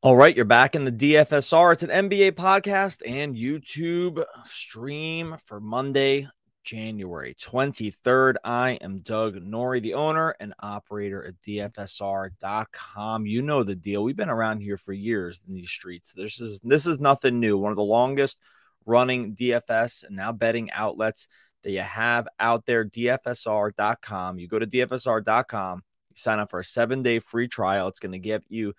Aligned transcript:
All 0.00 0.16
right, 0.16 0.36
you're 0.36 0.44
back 0.44 0.76
in 0.76 0.84
the 0.84 0.92
DFSR. 0.92 1.72
It's 1.72 1.82
an 1.82 1.90
NBA 1.90 2.32
podcast 2.32 3.02
and 3.04 3.34
YouTube 3.34 4.24
stream 4.44 5.34
for 5.44 5.58
Monday, 5.58 6.28
January 6.62 7.34
23rd. 7.34 8.36
I 8.44 8.78
am 8.80 8.98
Doug 8.98 9.42
Norrie, 9.42 9.80
the 9.80 9.94
owner 9.94 10.36
and 10.38 10.54
operator 10.60 11.26
at 11.26 11.40
DFSR.com. 11.40 13.26
You 13.26 13.42
know 13.42 13.64
the 13.64 13.74
deal. 13.74 14.04
We've 14.04 14.14
been 14.14 14.28
around 14.28 14.60
here 14.60 14.76
for 14.76 14.92
years 14.92 15.40
in 15.48 15.56
these 15.56 15.72
streets. 15.72 16.12
This 16.12 16.40
is 16.40 16.60
this 16.60 16.86
is 16.86 17.00
nothing 17.00 17.40
new. 17.40 17.58
One 17.58 17.72
of 17.72 17.76
the 17.76 17.82
longest 17.82 18.40
running 18.86 19.34
DFS 19.34 20.04
and 20.04 20.14
now 20.14 20.30
betting 20.30 20.70
outlets 20.70 21.26
that 21.64 21.72
you 21.72 21.80
have 21.80 22.28
out 22.38 22.66
there, 22.66 22.84
DFSR.com. 22.84 24.38
You 24.38 24.46
go 24.46 24.60
to 24.60 24.66
DFSR.com, 24.66 25.82
you 26.10 26.16
sign 26.16 26.38
up 26.38 26.50
for 26.50 26.60
a 26.60 26.64
seven 26.64 27.02
day 27.02 27.18
free 27.18 27.48
trial. 27.48 27.88
It's 27.88 27.98
going 27.98 28.12
to 28.12 28.20
give 28.20 28.44
you 28.48 28.74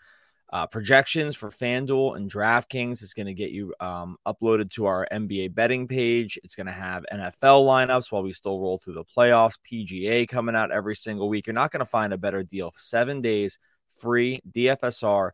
uh, 0.52 0.66
projections 0.68 1.36
for 1.36 1.50
FanDuel 1.50 2.18
and 2.18 2.32
DraftKings. 2.32 3.04
It's 3.04 3.14
going 3.14 3.28
to 3.28 3.34
get 3.34 3.52
you 3.52 3.74
um, 3.80 4.18
uploaded 4.28 4.72
to 4.72 4.86
our 4.86 5.08
NBA 5.12 5.54
betting 5.54 5.88
page. 5.88 6.40
It's 6.44 6.56
going 6.56 6.68
to 6.68 6.74
have 6.74 7.06
NFL 7.14 7.66
lineups 7.66 8.12
while 8.12 8.24
we 8.24 8.34
still 8.34 8.60
roll 8.60 8.80
through 8.80 8.96
the 8.96 9.06
playoffs, 9.06 9.60
PGA 9.72 10.28
coming 10.28 10.56
out 10.56 10.72
every 10.72 10.96
single 10.96 11.30
week. 11.30 11.46
You're 11.48 11.54
not 11.54 11.72
going 11.72 11.82
to 11.82 11.86
find 11.86 12.14
a 12.14 12.18
better 12.18 12.42
deal. 12.44 12.74
Seven 12.76 13.22
days 13.22 13.60
free, 14.00 14.40
DFSR.com. 14.52 15.34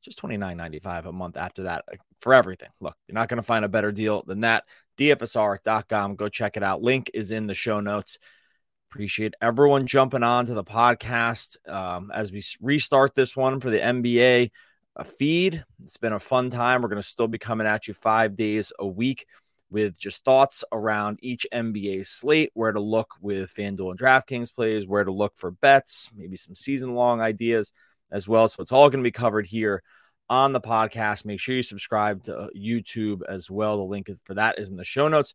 Just 0.00 0.22
$29.95 0.22 1.06
a 1.06 1.12
month 1.12 1.36
after 1.36 1.64
that 1.64 1.84
for 2.20 2.32
everything. 2.32 2.70
Look, 2.80 2.96
you're 3.06 3.14
not 3.14 3.28
going 3.28 3.36
to 3.38 3.42
find 3.42 3.64
a 3.64 3.68
better 3.68 3.92
deal 3.92 4.22
than 4.26 4.40
that. 4.40 4.64
DFSR.com. 4.96 6.16
Go 6.16 6.28
check 6.28 6.56
it 6.56 6.62
out. 6.62 6.82
Link 6.82 7.10
is 7.14 7.30
in 7.30 7.46
the 7.46 7.54
show 7.54 7.80
notes. 7.80 8.18
Appreciate 8.90 9.34
everyone 9.42 9.86
jumping 9.86 10.22
on 10.22 10.46
to 10.46 10.54
the 10.54 10.64
podcast 10.64 11.56
um, 11.68 12.10
as 12.14 12.32
we 12.32 12.42
restart 12.62 13.14
this 13.14 13.36
one 13.36 13.60
for 13.60 13.68
the 13.68 13.78
NBA 13.78 14.50
feed. 15.04 15.62
It's 15.82 15.98
been 15.98 16.14
a 16.14 16.18
fun 16.18 16.48
time. 16.48 16.80
We're 16.80 16.88
going 16.88 17.02
to 17.02 17.06
still 17.06 17.28
be 17.28 17.36
coming 17.36 17.66
at 17.66 17.86
you 17.86 17.92
five 17.92 18.34
days 18.34 18.72
a 18.78 18.86
week 18.86 19.26
with 19.68 19.98
just 19.98 20.24
thoughts 20.24 20.64
around 20.72 21.18
each 21.20 21.46
NBA 21.52 22.06
slate, 22.06 22.50
where 22.54 22.72
to 22.72 22.80
look 22.80 23.10
with 23.20 23.52
FanDuel 23.52 23.90
and 23.90 24.00
DraftKings 24.00 24.54
plays, 24.54 24.86
where 24.86 25.04
to 25.04 25.12
look 25.12 25.34
for 25.36 25.50
bets, 25.50 26.08
maybe 26.16 26.38
some 26.38 26.54
season 26.54 26.94
long 26.94 27.20
ideas 27.20 27.74
as 28.10 28.26
well. 28.26 28.48
So 28.48 28.62
it's 28.62 28.72
all 28.72 28.88
going 28.88 29.04
to 29.04 29.06
be 29.06 29.12
covered 29.12 29.46
here 29.46 29.82
on 30.30 30.54
the 30.54 30.62
podcast. 30.62 31.26
Make 31.26 31.40
sure 31.40 31.54
you 31.54 31.62
subscribe 31.62 32.22
to 32.22 32.38
uh, 32.38 32.48
YouTube 32.56 33.20
as 33.28 33.50
well. 33.50 33.76
The 33.76 33.82
link 33.82 34.10
for 34.24 34.32
that 34.32 34.58
is 34.58 34.70
in 34.70 34.76
the 34.76 34.84
show 34.84 35.08
notes 35.08 35.34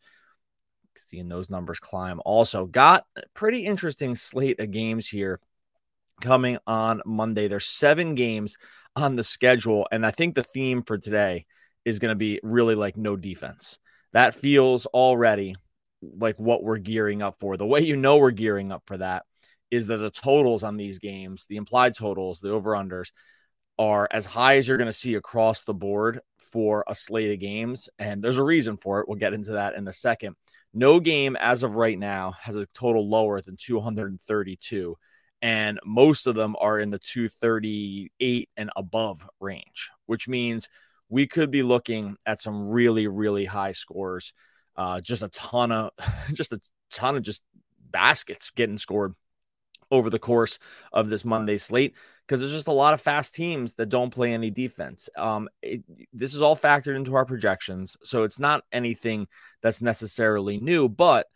seeing 0.98 1.30
those 1.30 1.50
numbers 1.50 1.80
climb. 1.80 2.22
Also, 2.26 2.66
got 2.66 3.06
pretty 3.34 3.66
interesting 3.66 4.16
slate 4.16 4.60
of 4.60 4.72
games 4.72 5.08
here 5.08 5.40
coming 6.22 6.58
on 6.68 7.02
Monday. 7.06 7.48
There's 7.48 7.66
seven 7.66 8.16
games 8.16 8.58
on 8.96 9.16
the 9.16 9.24
schedule, 9.24 9.88
and 9.92 10.06
I 10.06 10.12
think 10.12 10.36
the 10.36 10.44
theme 10.44 10.84
for 10.84 10.98
today 10.98 11.46
is 11.86 12.00
going 12.00 12.12
to 12.12 12.16
be 12.16 12.40
really 12.44 12.76
like 12.76 12.98
no 12.98 13.16
defense. 13.16 13.80
That 14.14 14.36
feels 14.36 14.86
already 14.86 15.56
like 16.02 16.38
what 16.38 16.64
we're 16.64 16.78
gearing 16.78 17.22
up 17.22 17.40
for. 17.40 17.58
The 17.58 17.66
way 17.66 17.82
you 17.82 17.96
know 17.96 18.18
we're 18.18 18.32
gearing 18.32 18.72
up 18.72 18.84
for 18.86 18.98
that 18.98 19.26
is 19.72 19.88
that 19.88 19.98
the 19.98 20.12
totals 20.12 20.64
on 20.64 20.78
these 20.78 21.00
games, 21.00 21.48
the 21.48 21.58
implied 21.58 21.96
totals, 21.98 22.40
the 22.40 22.52
over 22.52 22.72
unders, 22.74 23.12
are 23.80 24.08
as 24.12 24.26
high 24.26 24.58
as 24.58 24.68
you're 24.68 24.78
going 24.78 24.86
to 24.86 24.94
see 24.94 25.16
across 25.16 25.64
the 25.64 25.74
board 25.74 26.20
for 26.38 26.84
a 26.88 26.94
slate 26.94 27.32
of 27.32 27.40
games. 27.40 27.90
And 27.98 28.24
there's 28.24 28.38
a 28.38 28.44
reason 28.44 28.78
for 28.78 29.00
it. 29.00 29.08
We'll 29.08 29.18
get 29.18 29.34
into 29.34 29.54
that 29.54 29.74
in 29.74 29.88
a 29.88 29.94
second. 29.94 30.36
No 30.74 31.00
game 31.00 31.36
as 31.36 31.64
of 31.64 31.76
right 31.76 31.98
now 31.98 32.34
has 32.42 32.56
a 32.56 32.66
total 32.74 33.08
lower 33.08 33.42
than 33.42 33.58
232, 33.58 34.98
and 35.42 35.80
most 35.86 36.26
of 36.26 36.36
them 36.36 36.56
are 36.60 36.80
in 36.80 36.90
the 36.90 37.00
238 37.00 38.50
and 38.58 38.72
above 38.76 39.28
range, 39.40 39.92
which 40.08 40.28
means 40.28 40.70
we 41.10 41.28
could 41.28 41.52
be 41.52 41.62
looking 41.62 42.16
at 42.26 42.42
some 42.42 42.70
really, 42.70 43.08
really 43.08 43.46
high 43.46 43.74
scores. 43.74 44.34
Uh, 44.76 45.00
just 45.00 45.22
a 45.22 45.30
ton 45.30 45.72
of, 45.72 45.92
just 46.34 46.54
a 46.54 46.60
ton 46.92 47.16
of 47.18 47.22
just 47.22 47.44
baskets 47.92 48.50
getting 48.50 48.80
scored 48.80 49.14
over 49.92 50.10
the 50.10 50.18
course 50.18 50.58
of 50.92 51.10
this 51.10 51.24
Monday 51.24 51.60
slate 51.60 51.96
because 52.28 52.40
there's 52.40 52.54
just 52.54 52.68
a 52.68 52.74
lot 52.74 52.94
of 52.94 53.02
fast 53.02 53.36
teams 53.36 53.76
that 53.76 53.90
don't 53.90 54.14
play 54.14 54.34
any 54.34 54.50
defense. 54.50 55.10
Um, 55.18 55.50
it, 55.62 55.84
this 56.14 56.34
is 56.34 56.42
all 56.42 56.56
factored 56.56 56.96
into 56.96 57.16
our 57.16 57.26
projections, 57.26 57.98
so 58.04 58.24
it's 58.24 58.40
not 58.40 58.64
anything 58.72 59.28
that's 59.62 59.82
necessarily 59.82 60.60
new. 60.60 60.88
But 60.88 61.28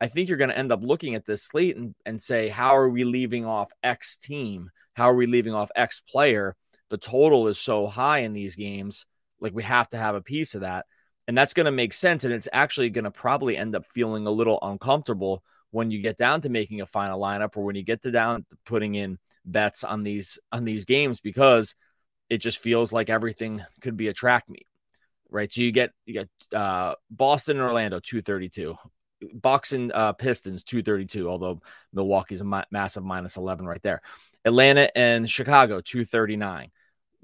I 0.00 0.06
think 0.06 0.28
you're 0.28 0.38
going 0.38 0.50
to 0.50 0.58
end 0.58 0.72
up 0.72 0.82
looking 0.82 1.14
at 1.14 1.24
this 1.24 1.44
slate 1.44 1.76
and, 1.76 1.94
and 2.04 2.22
say, 2.22 2.48
how 2.48 2.76
are 2.76 2.88
we 2.88 3.04
leaving 3.04 3.46
off 3.46 3.72
X 3.82 4.16
team? 4.16 4.70
How 4.94 5.10
are 5.10 5.14
we 5.14 5.26
leaving 5.26 5.54
off 5.54 5.70
X 5.74 6.00
player? 6.00 6.56
The 6.90 6.98
total 6.98 7.48
is 7.48 7.58
so 7.58 7.86
high 7.86 8.18
in 8.18 8.32
these 8.32 8.54
games, 8.54 9.06
like 9.40 9.54
we 9.54 9.62
have 9.62 9.88
to 9.90 9.96
have 9.96 10.14
a 10.14 10.20
piece 10.20 10.54
of 10.54 10.60
that. 10.60 10.86
And 11.26 11.38
that's 11.38 11.54
going 11.54 11.64
to 11.64 11.72
make 11.72 11.94
sense. 11.94 12.24
And 12.24 12.34
it's 12.34 12.48
actually 12.52 12.90
going 12.90 13.04
to 13.04 13.10
probably 13.10 13.56
end 13.56 13.74
up 13.74 13.86
feeling 13.86 14.26
a 14.26 14.30
little 14.30 14.58
uncomfortable 14.60 15.42
when 15.70 15.90
you 15.90 16.02
get 16.02 16.16
down 16.16 16.40
to 16.42 16.48
making 16.48 16.82
a 16.82 16.86
final 16.86 17.18
lineup 17.18 17.56
or 17.56 17.64
when 17.64 17.74
you 17.74 17.82
get 17.82 18.02
to 18.02 18.10
down 18.10 18.44
to 18.50 18.56
putting 18.66 18.94
in 18.94 19.18
bets 19.44 19.84
on 19.84 20.02
these 20.02 20.38
on 20.52 20.64
these 20.64 20.84
games 20.84 21.20
because 21.20 21.74
it 22.30 22.38
just 22.38 22.58
feels 22.58 22.92
like 22.92 23.10
everything 23.10 23.62
could 23.80 23.96
be 23.96 24.08
a 24.08 24.12
track 24.12 24.44
meet 24.48 24.66
right? 25.34 25.52
So 25.52 25.60
you 25.60 25.72
get 25.72 25.92
you 26.06 26.14
get 26.14 26.28
uh 26.54 26.94
boston 27.10 27.58
and 27.58 27.66
orlando 27.66 27.98
232 28.00 28.76
bucks 29.34 29.72
and 29.72 29.90
uh, 29.92 30.12
pistons 30.12 30.62
232 30.62 31.28
although 31.28 31.60
milwaukee's 31.92 32.40
a 32.40 32.44
ma- 32.44 32.64
massive 32.70 33.04
minus 33.04 33.36
11 33.36 33.66
right 33.66 33.82
there. 33.82 34.00
Atlanta 34.44 34.96
and 34.96 35.28
chicago 35.28 35.80
239 35.80 36.70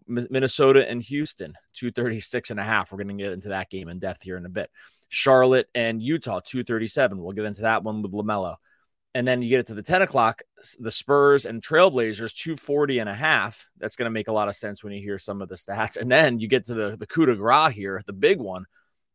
minnesota 0.07 0.89
and 0.91 1.03
houston 1.03 1.55
236 1.75 2.51
and 2.51 2.59
a 2.59 2.65
half. 2.65 2.91
We're 2.91 3.03
going 3.03 3.17
to 3.17 3.23
get 3.23 3.33
into 3.33 3.51
that 3.51 3.71
game 3.71 3.89
in 3.89 3.99
depth 3.99 4.23
here 4.23 4.37
in 4.37 4.45
a 4.45 4.51
bit. 4.51 4.71
Charlotte 5.09 5.69
and 5.75 6.03
Utah, 6.03 6.41
237. 6.41 7.21
We'll 7.21 7.33
get 7.33 7.45
into 7.45 7.63
that 7.63 7.83
one 7.85 8.03
with 8.03 8.13
LaMelo. 8.13 8.57
And 9.15 9.27
then 9.27 9.43
you 9.43 9.49
get 9.49 9.61
it 9.61 9.67
to 9.69 9.75
the 9.75 9.83
10 9.83 10.03
o'clock, 10.03 10.43
the 10.79 10.91
Spurs 10.91 11.45
and 11.45 11.61
Trailblazers, 11.61 12.33
240 12.35 13.01
and 13.01 13.09
a 13.09 13.15
half. 13.15 13.69
That's 13.79 13.97
going 13.97 14.07
to 14.07 14.11
make 14.11 14.29
a 14.29 14.33
lot 14.33 14.49
of 14.49 14.55
sense 14.55 14.85
when 14.85 14.93
you 14.93 15.01
hear 15.01 15.19
some 15.19 15.43
of 15.43 15.49
the 15.49 15.57
stats. 15.57 15.97
And 15.97 16.11
then 16.11 16.39
you 16.39 16.47
get 16.47 16.67
to 16.67 16.75
the, 16.75 16.97
the 16.97 17.09
coup 17.09 17.27
de 17.27 17.35
grace 17.35 17.75
here, 17.75 18.01
the 18.07 18.13
big 18.13 18.39
one, 18.39 18.67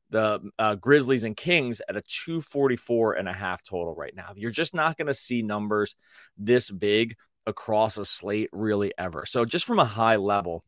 the 0.09 0.41
uh, 0.59 0.75
Grizzlies 0.75 1.23
and 1.23 1.37
Kings 1.37 1.81
at 1.87 1.95
a 1.95 2.01
244 2.01 3.13
and 3.13 3.29
a 3.29 3.33
half 3.33 3.63
total 3.63 3.95
right 3.95 4.15
now. 4.15 4.33
You're 4.35 4.51
just 4.51 4.73
not 4.73 4.97
going 4.97 5.07
to 5.07 5.13
see 5.13 5.41
numbers 5.41 5.95
this 6.37 6.69
big 6.69 7.15
across 7.45 7.97
a 7.97 8.05
slate 8.05 8.49
really 8.51 8.93
ever. 8.97 9.25
So, 9.25 9.45
just 9.45 9.65
from 9.65 9.79
a 9.79 9.85
high 9.85 10.17
level, 10.17 10.63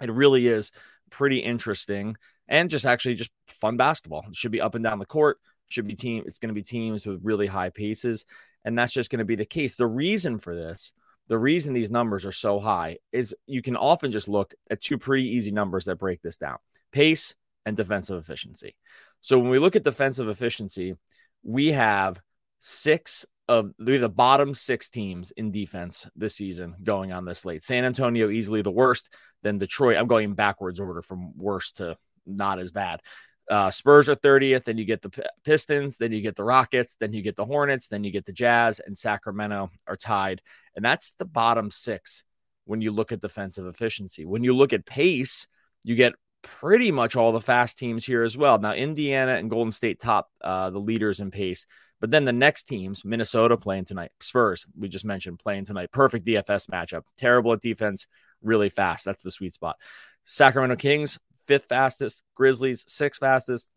it 0.00 0.10
really 0.10 0.48
is 0.48 0.72
pretty 1.10 1.38
interesting 1.38 2.16
and 2.48 2.70
just 2.70 2.86
actually 2.86 3.14
just 3.14 3.30
fun 3.46 3.76
basketball. 3.76 4.24
It 4.28 4.36
should 4.36 4.52
be 4.52 4.60
up 4.60 4.74
and 4.74 4.84
down 4.84 4.98
the 4.98 5.06
court. 5.06 5.38
Should 5.70 5.86
be 5.86 5.94
team. 5.94 6.24
It's 6.26 6.38
going 6.38 6.48
to 6.48 6.54
be 6.54 6.62
teams 6.62 7.06
with 7.06 7.20
really 7.22 7.46
high 7.46 7.70
paces, 7.70 8.24
and 8.64 8.76
that's 8.76 8.92
just 8.92 9.08
going 9.08 9.20
to 9.20 9.24
be 9.24 9.36
the 9.36 9.46
case. 9.46 9.76
The 9.76 9.86
reason 9.86 10.38
for 10.38 10.54
this, 10.54 10.92
the 11.28 11.38
reason 11.38 11.72
these 11.72 11.92
numbers 11.92 12.26
are 12.26 12.32
so 12.32 12.58
high, 12.58 12.98
is 13.12 13.34
you 13.46 13.62
can 13.62 13.76
often 13.76 14.10
just 14.10 14.28
look 14.28 14.52
at 14.68 14.80
two 14.80 14.98
pretty 14.98 15.28
easy 15.28 15.52
numbers 15.52 15.84
that 15.84 16.00
break 16.00 16.22
this 16.22 16.38
down: 16.38 16.58
pace 16.90 17.36
and 17.64 17.76
defensive 17.76 18.18
efficiency. 18.18 18.74
So 19.20 19.38
when 19.38 19.50
we 19.50 19.60
look 19.60 19.76
at 19.76 19.84
defensive 19.84 20.28
efficiency, 20.28 20.96
we 21.44 21.68
have 21.68 22.20
six 22.58 23.24
of 23.48 23.72
the 23.78 24.08
bottom 24.08 24.54
six 24.54 24.90
teams 24.90 25.30
in 25.32 25.50
defense 25.50 26.08
this 26.16 26.34
season 26.36 26.74
going 26.82 27.12
on 27.12 27.24
this 27.24 27.44
late. 27.44 27.62
San 27.62 27.84
Antonio 27.84 28.28
easily 28.28 28.62
the 28.62 28.70
worst, 28.70 29.12
then 29.42 29.58
Detroit. 29.58 29.96
I'm 29.96 30.08
going 30.08 30.34
backwards 30.34 30.80
order 30.80 31.02
from 31.02 31.32
worst 31.36 31.76
to 31.76 31.96
not 32.26 32.58
as 32.58 32.72
bad. 32.72 33.00
Uh, 33.50 33.70
Spurs 33.70 34.08
are 34.08 34.14
30th, 34.14 34.64
then 34.64 34.78
you 34.78 34.84
get 34.84 35.02
the 35.02 35.10
Pistons, 35.44 35.96
then 35.96 36.12
you 36.12 36.20
get 36.20 36.36
the 36.36 36.44
Rockets, 36.44 36.94
then 37.00 37.12
you 37.12 37.20
get 37.20 37.34
the 37.34 37.44
Hornets, 37.44 37.88
then 37.88 38.04
you 38.04 38.12
get 38.12 38.24
the 38.24 38.32
Jazz, 38.32 38.78
and 38.78 38.96
Sacramento 38.96 39.70
are 39.88 39.96
tied. 39.96 40.40
And 40.76 40.84
that's 40.84 41.12
the 41.18 41.24
bottom 41.24 41.70
six 41.70 42.22
when 42.64 42.80
you 42.80 42.92
look 42.92 43.10
at 43.10 43.20
defensive 43.20 43.66
efficiency. 43.66 44.24
When 44.24 44.44
you 44.44 44.56
look 44.56 44.72
at 44.72 44.86
pace, 44.86 45.48
you 45.82 45.96
get 45.96 46.14
pretty 46.42 46.92
much 46.92 47.16
all 47.16 47.32
the 47.32 47.40
fast 47.40 47.76
teams 47.76 48.06
here 48.06 48.22
as 48.22 48.36
well. 48.36 48.58
Now, 48.58 48.72
Indiana 48.72 49.32
and 49.32 49.50
Golden 49.50 49.72
State 49.72 49.98
top 49.98 50.28
uh, 50.40 50.70
the 50.70 50.78
leaders 50.78 51.18
in 51.18 51.32
pace. 51.32 51.66
But 52.00 52.10
then 52.10 52.24
the 52.24 52.32
next 52.32 52.62
teams, 52.64 53.04
Minnesota 53.04 53.56
playing 53.56 53.84
tonight, 53.84 54.10
Spurs, 54.20 54.66
we 54.78 54.88
just 54.88 55.04
mentioned 55.04 55.38
playing 55.38 55.66
tonight. 55.66 55.92
Perfect 55.92 56.26
DFS 56.26 56.70
matchup. 56.70 57.02
Terrible 57.18 57.52
at 57.52 57.60
defense, 57.60 58.06
really 58.42 58.70
fast. 58.70 59.04
That's 59.04 59.22
the 59.22 59.30
sweet 59.30 59.52
spot. 59.52 59.76
Sacramento 60.24 60.76
Kings, 60.76 61.18
fifth 61.50 61.66
fastest, 61.66 62.22
Grizzlies 62.36 62.84
sixth 62.86 63.20
fastest, 63.20 63.70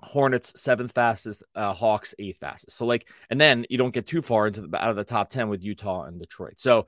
Hornets 0.00 0.60
seventh 0.60 0.92
fastest, 0.92 1.44
uh, 1.54 1.72
Hawks 1.72 2.14
eighth 2.18 2.38
fastest. 2.38 2.76
So 2.76 2.84
like, 2.84 3.08
and 3.30 3.40
then 3.40 3.64
you 3.70 3.78
don't 3.78 3.94
get 3.94 4.06
too 4.06 4.22
far 4.22 4.48
into 4.48 4.62
the 4.62 4.76
out 4.76 4.90
of 4.90 4.96
the 4.96 5.04
top 5.04 5.30
ten 5.30 5.48
with 5.48 5.62
Utah 5.62 6.04
and 6.04 6.18
Detroit. 6.20 6.58
So 6.58 6.86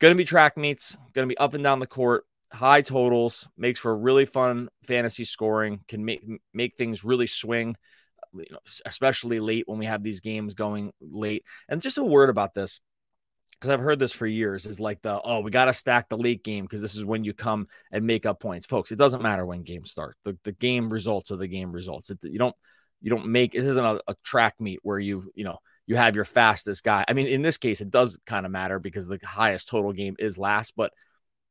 going 0.00 0.12
to 0.12 0.18
be 0.18 0.24
track 0.24 0.56
meets, 0.56 0.96
going 1.14 1.28
to 1.28 1.32
be 1.32 1.38
up 1.38 1.54
and 1.54 1.62
down 1.62 1.78
the 1.78 1.86
court, 1.86 2.24
high 2.52 2.82
totals, 2.82 3.48
makes 3.56 3.80
for 3.80 3.96
really 3.96 4.26
fun 4.26 4.68
fantasy 4.82 5.24
scoring, 5.24 5.80
can 5.88 6.04
make 6.04 6.22
make 6.52 6.74
things 6.74 7.04
really 7.04 7.28
swing. 7.28 7.76
You 8.34 8.44
know, 8.50 8.58
especially 8.84 9.40
late 9.40 9.66
when 9.66 9.78
we 9.78 9.86
have 9.86 10.02
these 10.02 10.20
games 10.20 10.54
going 10.54 10.92
late. 11.00 11.44
And 11.68 11.80
just 11.80 11.98
a 11.98 12.04
word 12.04 12.28
about 12.28 12.52
this 12.52 12.80
because 13.58 13.70
I've 13.72 13.80
heard 13.80 13.98
this 13.98 14.12
for 14.12 14.26
years 14.26 14.66
is 14.66 14.78
like 14.78 15.02
the 15.02 15.20
oh 15.22 15.40
we 15.40 15.50
got 15.50 15.66
to 15.66 15.72
stack 15.72 16.08
the 16.08 16.18
late 16.18 16.44
game 16.44 16.64
because 16.64 16.82
this 16.82 16.94
is 16.94 17.04
when 17.04 17.24
you 17.24 17.32
come 17.32 17.66
and 17.90 18.06
make 18.06 18.26
up 18.26 18.40
points, 18.40 18.66
folks. 18.66 18.92
It 18.92 18.98
doesn't 18.98 19.22
matter 19.22 19.44
when 19.44 19.62
games 19.62 19.90
start. 19.90 20.16
The 20.24 20.36
the 20.44 20.52
game 20.52 20.88
results 20.88 21.30
are 21.30 21.36
the 21.36 21.48
game 21.48 21.72
results. 21.72 22.10
It, 22.10 22.18
you 22.22 22.38
don't 22.38 22.56
you 23.00 23.10
don't 23.10 23.26
make 23.26 23.52
this 23.52 23.64
isn't 23.64 23.84
a, 23.84 24.00
a 24.08 24.14
track 24.24 24.54
meet 24.60 24.80
where 24.82 24.98
you 24.98 25.30
you 25.34 25.44
know 25.44 25.58
you 25.86 25.96
have 25.96 26.14
your 26.14 26.24
fastest 26.24 26.84
guy. 26.84 27.04
I 27.08 27.14
mean, 27.14 27.26
in 27.26 27.42
this 27.42 27.56
case, 27.56 27.80
it 27.80 27.90
does 27.90 28.18
kind 28.26 28.44
of 28.44 28.52
matter 28.52 28.78
because 28.78 29.08
the 29.08 29.18
highest 29.24 29.68
total 29.68 29.92
game 29.92 30.16
is 30.18 30.38
last, 30.38 30.74
but 30.76 30.92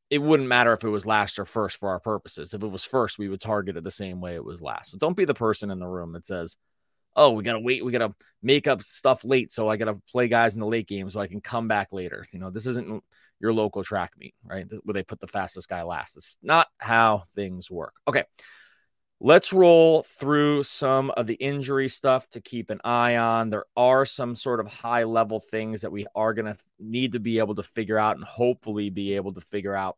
it 0.10 0.22
wouldn't 0.22 0.48
matter 0.48 0.74
if 0.74 0.84
it 0.84 0.90
was 0.90 1.06
last 1.06 1.40
or 1.40 1.46
first 1.46 1.78
for 1.78 1.90
our 1.90 2.00
purposes. 2.00 2.54
If 2.54 2.64
it 2.64 2.72
was 2.72 2.86
first, 2.86 3.18
we 3.18 3.30
would 3.30 3.42
target 3.42 3.78
it 3.78 3.84
the 3.84 3.92
same 3.92 4.22
way 4.22 4.36
it 4.36 4.46
was 4.46 4.62
last. 4.62 4.92
So 4.92 4.98
don't 4.98 5.18
be 5.18 5.26
the 5.26 5.34
person 5.34 5.72
in 5.72 5.80
the 5.80 5.88
room 5.88 6.14
that 6.14 6.26
says, 6.26 6.56
oh, 7.18 7.32
we 7.32 7.44
gotta 7.44 7.60
wait, 7.60 7.84
we 7.84 7.92
gotta 7.92 8.14
make 8.42 8.68
up 8.68 8.84
stuff 8.84 9.26
late, 9.26 9.52
so 9.52 9.68
I 9.68 9.76
gotta 9.76 10.00
play 10.10 10.28
guys 10.28 10.54
in 10.54 10.62
the 10.62 10.68
late 10.68 10.88
game 10.88 11.10
so 11.10 11.20
I 11.20 11.28
can 11.28 11.42
come 11.42 11.68
back 11.68 11.92
later. 11.92 12.24
You 12.32 12.40
know, 12.40 12.52
this 12.52 12.68
isn't 12.68 13.04
your 13.40 13.54
local 13.54 13.84
track 13.84 14.14
meet, 14.18 14.36
right? 14.44 14.66
Where 14.84 14.94
they 14.94 15.04
put 15.04 15.20
the 15.20 15.28
fastest 15.28 15.68
guy 15.68 15.84
last. 15.84 16.16
It's 16.16 16.38
not 16.42 16.68
how 16.78 17.24
things 17.36 17.70
work. 17.70 17.96
Okay. 18.08 18.24
Let's 19.20 19.52
roll 19.52 20.04
through 20.04 20.62
some 20.62 21.10
of 21.10 21.26
the 21.26 21.34
injury 21.34 21.90
stuff 21.90 22.30
to 22.30 22.42
keep 22.42 22.70
an 22.70 22.80
eye 22.84 23.18
on. 23.18 23.50
There 23.50 23.66
are 23.76 24.06
some 24.06 24.36
sort 24.36 24.60
of 24.60 24.68
high 24.68 25.06
level 25.06 25.40
things 25.40 25.82
that 25.82 25.92
we 25.92 26.06
are 26.14 26.36
going 26.36 26.46
to 26.46 26.58
need 26.80 27.14
to 27.14 27.20
be 27.20 27.40
able 27.40 27.56
to 27.56 27.64
figure 27.64 27.98
out 27.98 28.18
and 28.18 28.24
hopefully 28.24 28.92
be 28.92 29.16
able 29.16 29.34
to 29.34 29.42
figure 29.42 29.76
out 29.76 29.98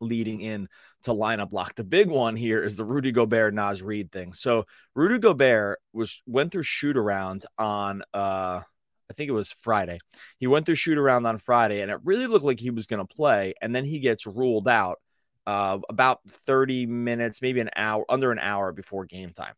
leading 0.00 0.40
in 0.40 0.68
to 1.06 1.12
lineup 1.12 1.52
lock. 1.52 1.74
The 1.74 1.84
big 1.84 2.08
one 2.08 2.36
here 2.36 2.62
is 2.62 2.76
the 2.76 2.84
Rudy 2.84 3.10
Gobert 3.12 3.54
Naz 3.54 3.82
Reid 3.82 4.12
thing. 4.12 4.32
So 4.32 4.66
Rudy 4.94 5.18
Gobert 5.18 5.80
was 5.92 6.22
went 6.26 6.52
through 6.52 6.62
shoot 6.62 6.96
around 6.96 7.44
on 7.58 8.02
uh 8.14 8.60
I 9.08 9.12
think 9.14 9.28
it 9.28 9.32
was 9.32 9.52
Friday. 9.52 9.98
He 10.38 10.46
went 10.46 10.66
through 10.66 10.74
shoot 10.74 10.98
around 10.98 11.26
on 11.26 11.38
Friday 11.38 11.80
and 11.80 11.90
it 11.90 12.00
really 12.04 12.26
looked 12.26 12.44
like 12.44 12.60
he 12.60 12.70
was 12.70 12.86
going 12.86 13.06
to 13.06 13.14
play 13.14 13.54
and 13.62 13.74
then 13.74 13.84
he 13.84 14.00
gets 14.00 14.26
ruled 14.26 14.66
out 14.66 14.98
uh, 15.46 15.78
about 15.88 16.20
30 16.28 16.86
minutes, 16.86 17.40
maybe 17.40 17.60
an 17.60 17.70
hour, 17.76 18.04
under 18.08 18.32
an 18.32 18.40
hour 18.40 18.72
before 18.72 19.04
game 19.04 19.30
time. 19.30 19.54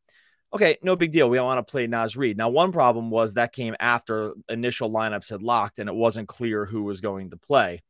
Okay, 0.52 0.76
no 0.82 0.96
big 0.96 1.12
deal. 1.12 1.30
We 1.30 1.40
want 1.40 1.66
to 1.66 1.70
play 1.70 1.86
Naz 1.86 2.14
Reid. 2.14 2.36
Now, 2.36 2.50
one 2.50 2.72
problem 2.72 3.10
was 3.10 3.34
that 3.34 3.52
came 3.52 3.74
after 3.80 4.34
initial 4.50 4.90
lineups 4.90 5.30
had 5.30 5.42
locked 5.42 5.78
and 5.78 5.88
it 5.88 5.94
wasn't 5.94 6.28
clear 6.28 6.66
who 6.66 6.82
was 6.82 7.00
going 7.00 7.30
to 7.30 7.38
play 7.38 7.82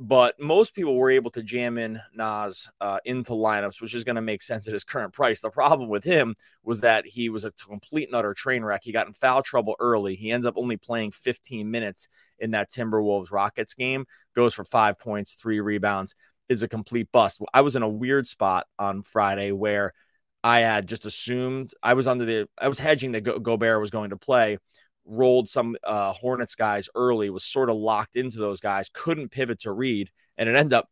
but 0.00 0.34
most 0.40 0.74
people 0.74 0.96
were 0.96 1.10
able 1.10 1.30
to 1.30 1.42
jam 1.42 1.78
in 1.78 2.00
Naz 2.12 2.68
uh, 2.80 2.98
into 3.04 3.32
lineups, 3.32 3.80
which 3.80 3.94
is 3.94 4.02
going 4.02 4.16
to 4.16 4.22
make 4.22 4.42
sense 4.42 4.66
at 4.66 4.74
his 4.74 4.82
current 4.82 5.12
price. 5.12 5.40
The 5.40 5.50
problem 5.50 5.88
with 5.88 6.02
him 6.02 6.34
was 6.64 6.80
that 6.80 7.06
he 7.06 7.28
was 7.28 7.44
a 7.44 7.52
complete 7.52 8.08
and 8.08 8.16
utter 8.16 8.34
train 8.34 8.64
wreck. 8.64 8.82
He 8.82 8.92
got 8.92 9.06
in 9.06 9.12
foul 9.12 9.42
trouble 9.42 9.76
early. 9.78 10.16
He 10.16 10.32
ends 10.32 10.46
up 10.46 10.54
only 10.56 10.76
playing 10.76 11.12
15 11.12 11.70
minutes 11.70 12.08
in 12.40 12.50
that 12.50 12.70
Timberwolves 12.70 13.30
Rockets 13.30 13.74
game, 13.74 14.06
goes 14.34 14.52
for 14.52 14.64
five 14.64 14.98
points, 14.98 15.34
three 15.34 15.60
rebounds, 15.60 16.16
is 16.48 16.64
a 16.64 16.68
complete 16.68 17.10
bust. 17.12 17.40
I 17.52 17.60
was 17.60 17.76
in 17.76 17.82
a 17.82 17.88
weird 17.88 18.26
spot 18.26 18.66
on 18.78 19.02
Friday 19.02 19.52
where 19.52 19.92
I 20.42 20.60
had 20.60 20.88
just 20.88 21.06
assumed 21.06 21.72
I 21.82 21.94
was 21.94 22.08
under 22.08 22.24
the, 22.24 22.48
I 22.58 22.68
was 22.68 22.80
hedging 22.80 23.12
that 23.12 23.22
Go- 23.22 23.38
Gobert 23.38 23.80
was 23.80 23.90
going 23.90 24.10
to 24.10 24.16
play 24.16 24.58
rolled 25.04 25.48
some 25.48 25.76
uh, 25.84 26.12
Hornets 26.12 26.54
guys 26.54 26.88
early, 26.94 27.30
was 27.30 27.44
sort 27.44 27.70
of 27.70 27.76
locked 27.76 28.16
into 28.16 28.38
those 28.38 28.60
guys, 28.60 28.90
couldn't 28.92 29.30
pivot 29.30 29.60
to 29.60 29.72
Reid, 29.72 30.10
and 30.36 30.48
it 30.48 30.56
ended 30.56 30.72
up 30.72 30.88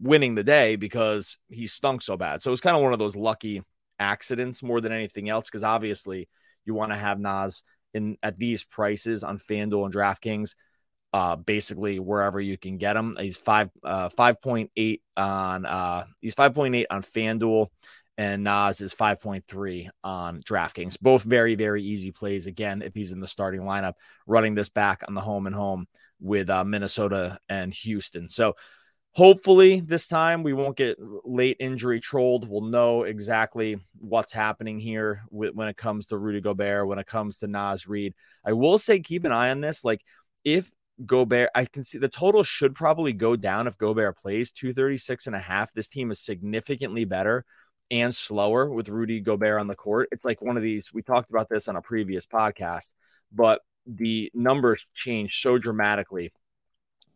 winning 0.00 0.34
the 0.34 0.44
day 0.44 0.76
because 0.76 1.38
he 1.48 1.66
stunk 1.66 2.02
so 2.02 2.16
bad. 2.16 2.42
So 2.42 2.50
it 2.50 2.52
was 2.52 2.60
kind 2.60 2.76
of 2.76 2.82
one 2.82 2.92
of 2.92 2.98
those 2.98 3.16
lucky 3.16 3.62
accidents 3.98 4.62
more 4.62 4.80
than 4.80 4.92
anything 4.92 5.28
else, 5.28 5.48
because 5.48 5.62
obviously 5.62 6.28
you 6.64 6.74
want 6.74 6.92
to 6.92 6.98
have 6.98 7.18
Naz 7.18 7.62
in 7.94 8.16
at 8.22 8.36
these 8.36 8.64
prices 8.64 9.24
on 9.24 9.38
FanDuel 9.38 9.86
and 9.86 9.94
DraftKings. 9.94 10.54
Uh, 11.12 11.34
basically 11.34 11.98
wherever 11.98 12.38
you 12.38 12.58
can 12.58 12.76
get 12.76 12.94
him. 12.94 13.16
He's 13.18 13.38
five 13.38 13.70
uh, 13.82 14.10
five 14.10 14.42
point 14.42 14.70
eight 14.76 15.00
on 15.16 15.64
uh, 15.64 16.04
he's 16.20 16.34
five 16.34 16.52
point 16.52 16.74
eight 16.74 16.88
on 16.90 17.00
FanDuel 17.00 17.68
and 18.18 18.44
Naz 18.44 18.80
is 18.80 18.94
5.3 18.94 19.88
on 20.02 20.42
DraftKings. 20.42 20.98
Both 21.00 21.22
very, 21.22 21.54
very 21.54 21.82
easy 21.82 22.12
plays. 22.12 22.46
Again, 22.46 22.82
if 22.82 22.94
he's 22.94 23.12
in 23.12 23.20
the 23.20 23.26
starting 23.26 23.62
lineup, 23.62 23.94
running 24.26 24.54
this 24.54 24.68
back 24.68 25.02
on 25.06 25.14
the 25.14 25.20
home 25.20 25.46
and 25.46 25.54
home 25.54 25.86
with 26.20 26.48
uh, 26.48 26.64
Minnesota 26.64 27.38
and 27.48 27.74
Houston. 27.74 28.28
So 28.28 28.56
hopefully 29.12 29.80
this 29.80 30.08
time 30.08 30.42
we 30.42 30.54
won't 30.54 30.76
get 30.76 30.98
late 31.24 31.56
injury 31.60 32.00
trolled. 32.00 32.48
We'll 32.48 32.62
know 32.62 33.02
exactly 33.02 33.78
what's 33.98 34.32
happening 34.32 34.78
here 34.78 35.22
when 35.30 35.68
it 35.68 35.76
comes 35.76 36.06
to 36.06 36.18
Rudy 36.18 36.40
Gobert, 36.40 36.86
when 36.86 36.98
it 36.98 37.06
comes 37.06 37.38
to 37.38 37.46
Naz 37.46 37.86
Reid. 37.86 38.14
I 38.44 38.54
will 38.54 38.78
say 38.78 39.00
keep 39.00 39.24
an 39.24 39.32
eye 39.32 39.50
on 39.50 39.60
this. 39.60 39.84
Like 39.84 40.02
if 40.42 40.70
Gobert, 41.04 41.50
I 41.54 41.66
can 41.66 41.84
see 41.84 41.98
the 41.98 42.08
total 42.08 42.42
should 42.42 42.74
probably 42.74 43.12
go 43.12 43.36
down 43.36 43.66
if 43.66 43.76
Gobert 43.76 44.16
plays 44.16 44.52
236 44.52 45.26
and 45.26 45.36
a 45.36 45.40
half. 45.40 45.72
This 45.72 45.88
team 45.88 46.10
is 46.10 46.18
significantly 46.18 47.04
better 47.04 47.44
and 47.90 48.14
slower 48.14 48.70
with 48.70 48.88
Rudy 48.88 49.20
Gobert 49.20 49.60
on 49.60 49.66
the 49.66 49.74
court. 49.74 50.08
It's 50.12 50.24
like 50.24 50.42
one 50.42 50.56
of 50.56 50.62
these, 50.62 50.92
we 50.92 51.02
talked 51.02 51.30
about 51.30 51.48
this 51.48 51.68
on 51.68 51.76
a 51.76 51.82
previous 51.82 52.26
podcast, 52.26 52.92
but 53.32 53.60
the 53.86 54.30
numbers 54.34 54.86
change 54.94 55.40
so 55.40 55.58
dramatically 55.58 56.32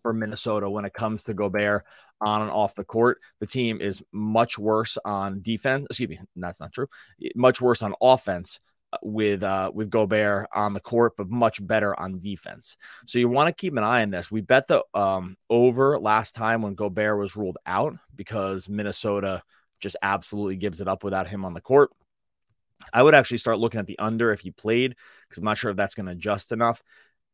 for 0.03 0.13
Minnesota 0.13 0.71
when 0.71 0.85
it 0.85 0.95
comes 0.95 1.25
to 1.25 1.35
Gobert 1.35 1.85
on 2.21 2.43
and 2.43 2.51
off 2.51 2.75
the 2.75 2.85
court. 2.85 3.19
The 3.41 3.47
team 3.47 3.81
is 3.81 4.03
much 4.13 4.59
worse 4.59 4.99
on 5.05 5.43
defense. 5.43 5.87
Excuse 5.91 6.11
me, 6.11 6.21
that's 6.37 6.61
not 6.61 6.73
true. 6.73 6.89
Much 7.35 7.61
worse 7.61 7.83
on 7.83 7.95
offense 8.01 8.61
uh, 8.93 8.99
with 9.03 9.43
uh, 9.43 9.71
with 9.75 9.91
Gobert 9.91 10.49
on 10.55 10.75
the 10.75 10.81
court, 10.81 11.15
but 11.17 11.29
much 11.29 11.65
better 11.67 11.99
on 11.99 12.19
defense. 12.19 12.77
So 13.07 13.19
you 13.19 13.29
want 13.29 13.49
to 13.49 13.61
keep 13.61 13.77
an 13.77 13.85
eye 13.85 14.03
on 14.03 14.11
this. 14.11 14.31
We 14.31 14.41
bet 14.41 14.67
the 14.67 14.83
um, 14.95 15.37
over 15.49 15.99
last 15.99 16.35
time 16.35 16.63
when 16.63 16.75
Gobert 16.75 17.19
was 17.19 17.37
ruled 17.37 17.59
out 17.67 17.95
because 18.15 18.69
Minnesota 18.69 19.43
just 19.81 19.97
absolutely 20.03 20.57
gives 20.57 20.81
it 20.81 20.89
up 20.89 21.05
without 21.05 21.29
him 21.29 21.45
on 21.45 21.55
the 21.55 21.61
court. 21.61 21.91
I 22.93 23.03
would 23.03 23.15
actually 23.15 23.39
start 23.39 23.59
looking 23.59 23.81
at 23.81 23.87
the 23.87 23.99
under 23.99 24.33
if 24.33 24.41
he 24.41 24.51
played 24.51 24.97
because 25.29 25.39
I'm 25.39 25.45
not 25.45 25.59
sure 25.59 25.71
if 25.71 25.77
that's 25.77 25.95
going 25.95 26.07
to 26.07 26.13
adjust 26.13 26.53
enough. 26.53 26.83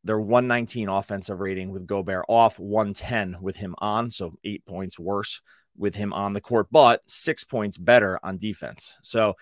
They're 0.05 0.19
119 0.19 0.89
offensive 0.89 1.41
rating 1.41 1.71
with 1.71 1.87
Gobert 1.87 2.25
off, 2.29 2.59
110 2.59 3.39
with 3.41 3.57
him 3.57 3.75
on, 3.79 4.11
so 4.11 4.35
eight 4.45 4.65
points 4.65 4.99
worse 4.99 5.41
with 5.77 5.95
him 5.95 6.13
on 6.13 6.33
the 6.33 6.41
court, 6.41 6.69
but 6.71 7.03
six 7.07 7.45
points 7.45 7.77
better 7.77 8.19
on 8.23 8.39
defense. 8.39 8.99
So 9.03 9.35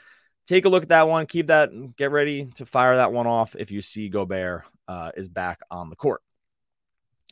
take 0.47 0.65
a 0.65 0.69
look 0.69 0.85
at 0.85 0.89
that 0.89 1.09
one. 1.09 1.27
Keep 1.27 1.49
that, 1.49 1.71
get 1.97 2.11
ready 2.11 2.47
to 2.57 2.67
fire 2.67 2.97
that 2.97 3.13
one 3.13 3.27
off 3.27 3.55
if 3.59 3.71
you 3.71 3.81
see 3.83 4.09
Gobert 4.09 4.65
uh, 4.89 5.13
is 5.17 5.29
back 5.29 5.61
on 5.71 5.91
the 5.91 5.97
court. 5.97 6.23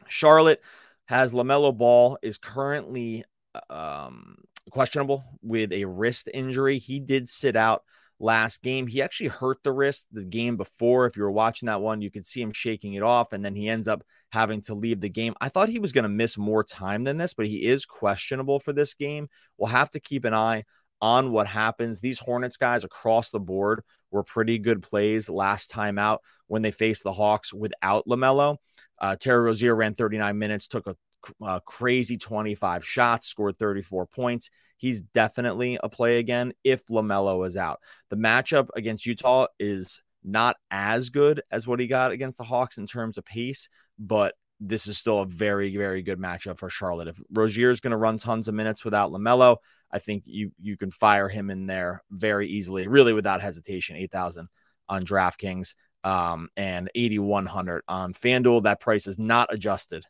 Charlotte 0.08 0.62
has 1.06 1.32
LaMelo 1.32 1.76
Ball 1.76 2.18
is 2.22 2.38
currently 2.38 3.24
um, 3.70 4.36
questionable 4.70 5.24
with 5.42 5.72
a 5.72 5.84
wrist 5.84 6.28
injury. 6.32 6.78
He 6.78 7.00
did 7.00 7.28
sit 7.28 7.56
out 7.56 7.82
last 8.20 8.62
game. 8.62 8.86
He 8.86 9.02
actually 9.02 9.28
hurt 9.28 9.58
the 9.62 9.72
wrist 9.72 10.06
the 10.12 10.24
game 10.24 10.56
before. 10.56 11.06
If 11.06 11.16
you 11.16 11.24
were 11.24 11.30
watching 11.30 11.66
that 11.66 11.80
one, 11.80 12.00
you 12.00 12.10
could 12.10 12.24
see 12.24 12.40
him 12.40 12.52
shaking 12.52 12.94
it 12.94 13.02
off, 13.02 13.32
and 13.32 13.44
then 13.44 13.54
he 13.54 13.68
ends 13.68 13.88
up 13.88 14.02
having 14.30 14.62
to 14.62 14.74
leave 14.74 15.00
the 15.00 15.08
game. 15.08 15.34
I 15.40 15.48
thought 15.48 15.68
he 15.68 15.78
was 15.78 15.92
going 15.92 16.04
to 16.04 16.08
miss 16.08 16.38
more 16.38 16.64
time 16.64 17.04
than 17.04 17.16
this, 17.16 17.34
but 17.34 17.46
he 17.46 17.64
is 17.64 17.84
questionable 17.84 18.60
for 18.60 18.72
this 18.72 18.94
game. 18.94 19.28
We'll 19.58 19.68
have 19.68 19.90
to 19.90 20.00
keep 20.00 20.24
an 20.24 20.34
eye 20.34 20.64
on 21.02 21.32
what 21.32 21.48
happens. 21.48 22.00
These 22.00 22.20
Hornets 22.20 22.56
guys 22.56 22.84
across 22.84 23.30
the 23.30 23.40
board 23.40 23.82
were 24.10 24.22
pretty 24.22 24.58
good 24.58 24.82
plays 24.82 25.28
last 25.28 25.70
time 25.70 25.98
out 25.98 26.22
when 26.46 26.62
they 26.62 26.70
faced 26.70 27.02
the 27.02 27.12
Hawks 27.12 27.52
without 27.52 28.06
LaMelo. 28.06 28.56
Uh, 29.00 29.16
Terry 29.16 29.40
Rozier 29.40 29.74
ran 29.74 29.94
39 29.94 30.38
minutes, 30.38 30.68
took 30.68 30.86
a 30.86 30.96
uh, 31.44 31.60
crazy 31.60 32.16
25 32.16 32.84
shots, 32.84 33.28
scored 33.28 33.56
34 33.56 34.06
points. 34.06 34.50
He's 34.76 35.00
definitely 35.00 35.78
a 35.82 35.88
play 35.88 36.18
again 36.18 36.52
if 36.64 36.86
LaMelo 36.86 37.46
is 37.46 37.56
out. 37.56 37.80
The 38.10 38.16
matchup 38.16 38.68
against 38.74 39.06
Utah 39.06 39.46
is 39.58 40.02
not 40.24 40.56
as 40.70 41.10
good 41.10 41.42
as 41.50 41.66
what 41.66 41.80
he 41.80 41.86
got 41.86 42.12
against 42.12 42.38
the 42.38 42.44
Hawks 42.44 42.78
in 42.78 42.86
terms 42.86 43.18
of 43.18 43.24
pace, 43.24 43.68
but 43.98 44.34
this 44.60 44.86
is 44.86 44.96
still 44.96 45.20
a 45.20 45.26
very, 45.26 45.76
very 45.76 46.02
good 46.02 46.18
matchup 46.18 46.58
for 46.58 46.70
Charlotte. 46.70 47.08
If 47.08 47.20
Rozier 47.32 47.70
is 47.70 47.80
going 47.80 47.90
to 47.90 47.96
run 47.96 48.16
tons 48.16 48.48
of 48.48 48.54
minutes 48.54 48.84
without 48.84 49.10
LaMelo, 49.10 49.56
I 49.90 49.98
think 49.98 50.22
you 50.26 50.52
you 50.60 50.76
can 50.76 50.90
fire 50.90 51.28
him 51.28 51.50
in 51.50 51.66
there 51.66 52.02
very 52.10 52.48
easily, 52.48 52.86
really 52.86 53.12
without 53.12 53.40
hesitation. 53.40 53.96
8,000 53.96 54.48
on 54.88 55.04
DraftKings 55.04 55.74
um, 56.04 56.48
and 56.56 56.90
8,100 56.94 57.82
on 57.88 58.14
FanDuel. 58.14 58.62
That 58.64 58.80
price 58.80 59.06
is 59.06 59.18
not 59.18 59.52
adjusted 59.52 60.04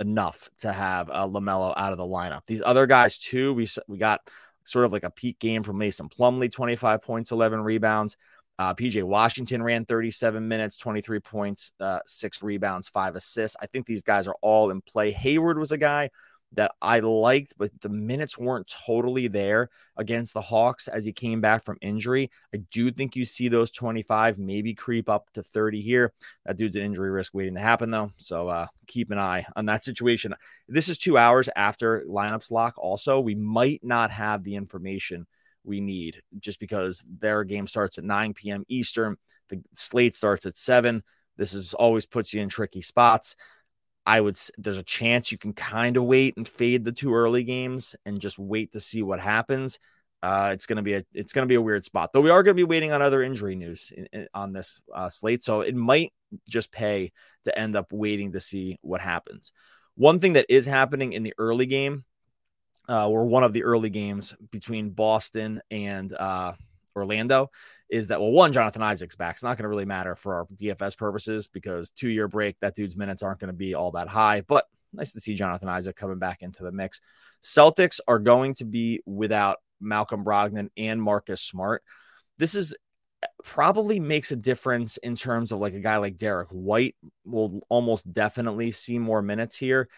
enough 0.00 0.48
to 0.58 0.72
have 0.72 1.10
uh, 1.10 1.26
LaMelo 1.26 1.74
out 1.76 1.92
of 1.92 1.98
the 1.98 2.04
lineup. 2.04 2.40
These 2.46 2.62
other 2.64 2.86
guys 2.86 3.18
too, 3.18 3.54
we 3.54 3.68
we 3.86 3.98
got 3.98 4.20
sort 4.64 4.84
of 4.84 4.92
like 4.92 5.04
a 5.04 5.10
peak 5.10 5.38
game 5.38 5.62
from 5.62 5.78
Mason 5.78 6.08
Plumlee, 6.08 6.50
25 6.50 7.02
points, 7.02 7.32
11 7.32 7.60
rebounds. 7.60 8.16
Uh, 8.58 8.74
PJ 8.74 9.02
Washington 9.02 9.62
ran 9.62 9.86
37 9.86 10.46
minutes, 10.46 10.76
23 10.76 11.20
points, 11.20 11.72
uh, 11.80 12.00
six 12.04 12.42
rebounds, 12.42 12.88
five 12.88 13.16
assists. 13.16 13.56
I 13.60 13.66
think 13.66 13.86
these 13.86 14.02
guys 14.02 14.28
are 14.28 14.36
all 14.42 14.70
in 14.70 14.82
play. 14.82 15.12
Hayward 15.12 15.58
was 15.58 15.72
a 15.72 15.78
guy 15.78 16.10
that 16.52 16.72
I 16.82 17.00
liked, 17.00 17.54
but 17.58 17.70
the 17.80 17.88
minutes 17.88 18.36
weren't 18.36 18.72
totally 18.86 19.28
there 19.28 19.70
against 19.96 20.34
the 20.34 20.40
Hawks 20.40 20.88
as 20.88 21.04
he 21.04 21.12
came 21.12 21.40
back 21.40 21.64
from 21.64 21.78
injury. 21.80 22.30
I 22.52 22.58
do 22.70 22.90
think 22.90 23.14
you 23.14 23.24
see 23.24 23.48
those 23.48 23.70
25 23.70 24.38
maybe 24.38 24.74
creep 24.74 25.08
up 25.08 25.30
to 25.34 25.42
30 25.42 25.80
here. 25.80 26.12
That 26.44 26.56
dude's 26.56 26.76
an 26.76 26.82
injury 26.82 27.10
risk 27.10 27.34
waiting 27.34 27.54
to 27.54 27.60
happen, 27.60 27.90
though. 27.90 28.12
So 28.16 28.48
uh, 28.48 28.66
keep 28.86 29.10
an 29.10 29.18
eye 29.18 29.46
on 29.54 29.66
that 29.66 29.84
situation. 29.84 30.34
This 30.68 30.88
is 30.88 30.98
two 30.98 31.16
hours 31.16 31.48
after 31.54 32.04
lineups 32.08 32.50
lock, 32.50 32.74
also. 32.78 33.20
We 33.20 33.36
might 33.36 33.80
not 33.84 34.10
have 34.10 34.42
the 34.42 34.56
information 34.56 35.26
we 35.62 35.80
need 35.80 36.22
just 36.38 36.58
because 36.58 37.04
their 37.18 37.44
game 37.44 37.66
starts 37.66 37.98
at 37.98 38.04
9 38.04 38.34
p.m. 38.34 38.64
Eastern. 38.68 39.16
The 39.48 39.62
slate 39.72 40.16
starts 40.16 40.46
at 40.46 40.56
7. 40.56 41.02
This 41.36 41.54
is 41.54 41.74
always 41.74 42.06
puts 42.06 42.34
you 42.34 42.40
in 42.40 42.48
tricky 42.48 42.82
spots. 42.82 43.36
I 44.06 44.20
would 44.20 44.36
there's 44.58 44.78
a 44.78 44.82
chance 44.82 45.30
you 45.30 45.38
can 45.38 45.52
kind 45.52 45.96
of 45.96 46.04
wait 46.04 46.34
and 46.36 46.46
fade 46.46 46.84
the 46.84 46.92
two 46.92 47.14
early 47.14 47.44
games 47.44 47.94
and 48.04 48.20
just 48.20 48.38
wait 48.38 48.72
to 48.72 48.80
see 48.80 49.02
what 49.02 49.20
happens. 49.20 49.78
Uh, 50.22 50.50
it's 50.52 50.66
gonna 50.66 50.82
be 50.82 50.94
a 50.94 51.04
it's 51.14 51.32
gonna 51.32 51.46
be 51.46 51.54
a 51.54 51.62
weird 51.62 51.84
spot 51.84 52.12
though. 52.12 52.20
We 52.20 52.30
are 52.30 52.42
gonna 52.42 52.54
be 52.54 52.64
waiting 52.64 52.92
on 52.92 53.02
other 53.02 53.22
injury 53.22 53.56
news 53.56 53.92
in, 53.96 54.06
in, 54.12 54.28
on 54.34 54.52
this 54.52 54.80
uh, 54.94 55.08
slate, 55.08 55.42
so 55.42 55.60
it 55.62 55.74
might 55.74 56.12
just 56.48 56.72
pay 56.72 57.12
to 57.44 57.58
end 57.58 57.76
up 57.76 57.92
waiting 57.92 58.32
to 58.32 58.40
see 58.40 58.78
what 58.82 59.00
happens. 59.00 59.52
One 59.94 60.18
thing 60.18 60.34
that 60.34 60.46
is 60.48 60.66
happening 60.66 61.12
in 61.12 61.22
the 61.22 61.34
early 61.38 61.66
game, 61.66 62.04
uh, 62.88 63.08
or 63.08 63.26
one 63.26 63.44
of 63.44 63.52
the 63.52 63.64
early 63.64 63.90
games 63.90 64.34
between 64.50 64.90
Boston 64.90 65.60
and 65.70 66.12
uh, 66.12 66.54
Orlando, 66.96 67.50
is 67.90 68.08
that 68.08 68.20
well, 68.20 68.30
one, 68.30 68.52
Jonathan 68.52 68.82
Isaac's 68.82 69.16
back. 69.16 69.34
It's 69.34 69.42
not 69.42 69.56
going 69.56 69.64
to 69.64 69.68
really 69.68 69.84
matter 69.84 70.14
for 70.14 70.34
our 70.36 70.46
DFS 70.46 70.96
purposes 70.96 71.48
because 71.48 71.90
two 71.90 72.08
year 72.08 72.28
break, 72.28 72.56
that 72.60 72.74
dude's 72.74 72.96
minutes 72.96 73.22
aren't 73.22 73.40
going 73.40 73.48
to 73.48 73.56
be 73.56 73.74
all 73.74 73.90
that 73.92 74.08
high. 74.08 74.42
But 74.42 74.64
nice 74.92 75.12
to 75.12 75.20
see 75.20 75.34
Jonathan 75.34 75.68
Isaac 75.68 75.96
coming 75.96 76.18
back 76.18 76.42
into 76.42 76.62
the 76.62 76.72
mix. 76.72 77.00
Celtics 77.42 78.00
are 78.06 78.18
going 78.18 78.54
to 78.54 78.64
be 78.64 79.00
without 79.06 79.58
Malcolm 79.80 80.24
Brogdon 80.24 80.68
and 80.76 81.02
Marcus 81.02 81.40
Smart. 81.40 81.82
This 82.38 82.54
is 82.54 82.74
probably 83.44 84.00
makes 84.00 84.32
a 84.32 84.36
difference 84.36 84.96
in 84.98 85.14
terms 85.14 85.52
of 85.52 85.58
like 85.58 85.74
a 85.74 85.80
guy 85.80 85.98
like 85.98 86.16
Derrick 86.16 86.48
White 86.50 86.96
will 87.24 87.60
almost 87.68 88.10
definitely 88.12 88.70
see 88.70 88.98
more 88.98 89.22
minutes 89.22 89.56
here. 89.56 89.88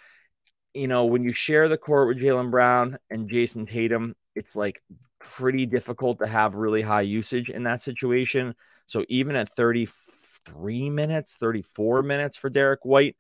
You 0.75 0.89
know, 0.89 1.05
when 1.05 1.23
you 1.23 1.33
share 1.35 1.69
the 1.69 1.77
court 1.77 2.09
with 2.09 2.21
Jaylen 2.21 2.51
Brown 2.51 2.99
and 3.11 3.29
Jayson 3.29 3.67
Tatum, 3.67 4.15
it's 4.35 4.57
like 4.57 4.83
pretty 5.23 5.67
difficult 5.67 6.19
to 6.19 6.27
have 6.27 6.55
really 6.55 6.83
high 6.83 7.03
usage 7.03 7.51
in 7.51 7.65
that 7.65 7.81
situation. 7.81 8.55
So 8.87 9.05
even 9.09 9.37
at 9.37 9.55
33 9.57 10.91
minutes, 10.91 11.37
34 11.37 12.03
minutes 12.03 12.37
for 12.37 12.51
Derrick 12.51 12.85
White, 12.85 13.17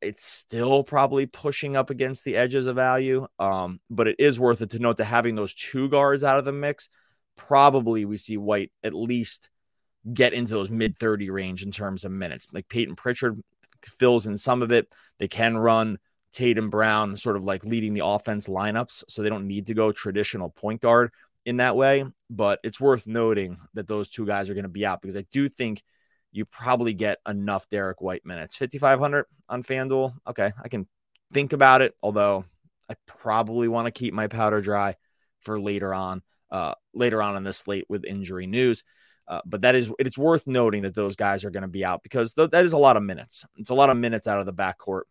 it's 0.00 0.24
still 0.24 0.84
probably 0.84 1.26
pushing 1.26 1.76
up 1.76 1.90
against 1.90 2.24
the 2.24 2.36
edges 2.36 2.66
of 2.66 2.76
value. 2.76 3.26
Um, 3.38 3.80
but 3.90 4.08
it 4.08 4.16
is 4.18 4.38
worth 4.38 4.60
it 4.60 4.70
to 4.70 4.78
note 4.78 4.98
that 4.98 5.04
having 5.06 5.34
those 5.34 5.54
two 5.54 5.88
guards 5.88 6.24
out 6.24 6.36
of 6.36 6.44
the 6.44 6.52
mix, 6.52 6.90
probably 7.36 8.04
we 8.04 8.16
see 8.16 8.36
White 8.36 8.72
at 8.82 8.94
least 8.94 9.50
get 10.12 10.34
into 10.34 10.54
those 10.54 10.70
mid 10.70 10.98
30 10.98 11.30
range 11.30 11.62
in 11.62 11.70
terms 11.70 12.04
of 12.04 12.12
minutes. 12.12 12.46
Like 12.52 12.68
Payton 12.68 12.96
Pritchard 12.96 13.40
fills 13.82 14.26
in 14.26 14.36
some 14.36 14.62
of 14.62 14.72
it. 14.72 14.92
They 15.18 15.28
can 15.28 15.56
run 15.56 15.98
Tatum 16.32 16.68
Brown 16.68 17.16
sort 17.16 17.36
of 17.36 17.44
like 17.44 17.64
leading 17.64 17.94
the 17.94 18.04
offense 18.04 18.48
lineups, 18.48 19.04
so 19.08 19.22
they 19.22 19.28
don't 19.28 19.46
need 19.46 19.66
to 19.66 19.74
go 19.74 19.92
traditional 19.92 20.50
point 20.50 20.80
guard 20.82 21.10
in 21.44 21.58
that 21.58 21.76
way. 21.76 22.04
But 22.30 22.60
it's 22.64 22.80
worth 22.80 23.06
noting 23.06 23.58
that 23.74 23.86
those 23.86 24.10
two 24.10 24.26
guys 24.26 24.50
are 24.50 24.54
going 24.54 24.64
to 24.64 24.68
be 24.68 24.86
out 24.86 25.00
because 25.00 25.16
I 25.16 25.24
do 25.30 25.48
think 25.48 25.82
you 26.32 26.44
probably 26.44 26.94
get 26.94 27.18
enough 27.28 27.68
Derrick 27.68 28.00
White 28.00 28.26
minutes. 28.26 28.56
5,500 28.56 29.26
on 29.48 29.62
FanDuel. 29.62 30.14
Okay. 30.26 30.52
I 30.62 30.68
can 30.68 30.88
think 31.32 31.52
about 31.52 31.80
it, 31.80 31.94
although 32.02 32.44
I 32.90 32.94
probably 33.06 33.68
want 33.68 33.86
to 33.86 33.92
keep 33.92 34.12
my 34.12 34.26
powder 34.26 34.60
dry 34.60 34.96
for 35.40 35.60
later 35.60 35.94
on, 35.94 36.22
uh, 36.50 36.74
later 36.92 37.22
on 37.22 37.36
in 37.36 37.44
this 37.44 37.58
slate 37.58 37.86
with 37.88 38.04
injury 38.04 38.46
news. 38.46 38.82
Uh, 39.28 39.40
but 39.46 39.62
that 39.62 39.74
is, 39.74 39.92
it's 39.98 40.18
worth 40.18 40.46
noting 40.46 40.82
that 40.82 40.94
those 40.94 41.16
guys 41.16 41.44
are 41.44 41.50
going 41.50 41.62
to 41.62 41.68
be 41.68 41.84
out 41.84 42.02
because 42.02 42.34
th- 42.34 42.50
that 42.50 42.64
is 42.64 42.72
a 42.72 42.78
lot 42.78 42.96
of 42.96 43.02
minutes. 43.02 43.46
It's 43.56 43.70
a 43.70 43.74
lot 43.74 43.88
of 43.88 43.96
minutes 43.96 44.26
out 44.26 44.40
of 44.40 44.46
the 44.46 44.52
backcourt 44.52 45.02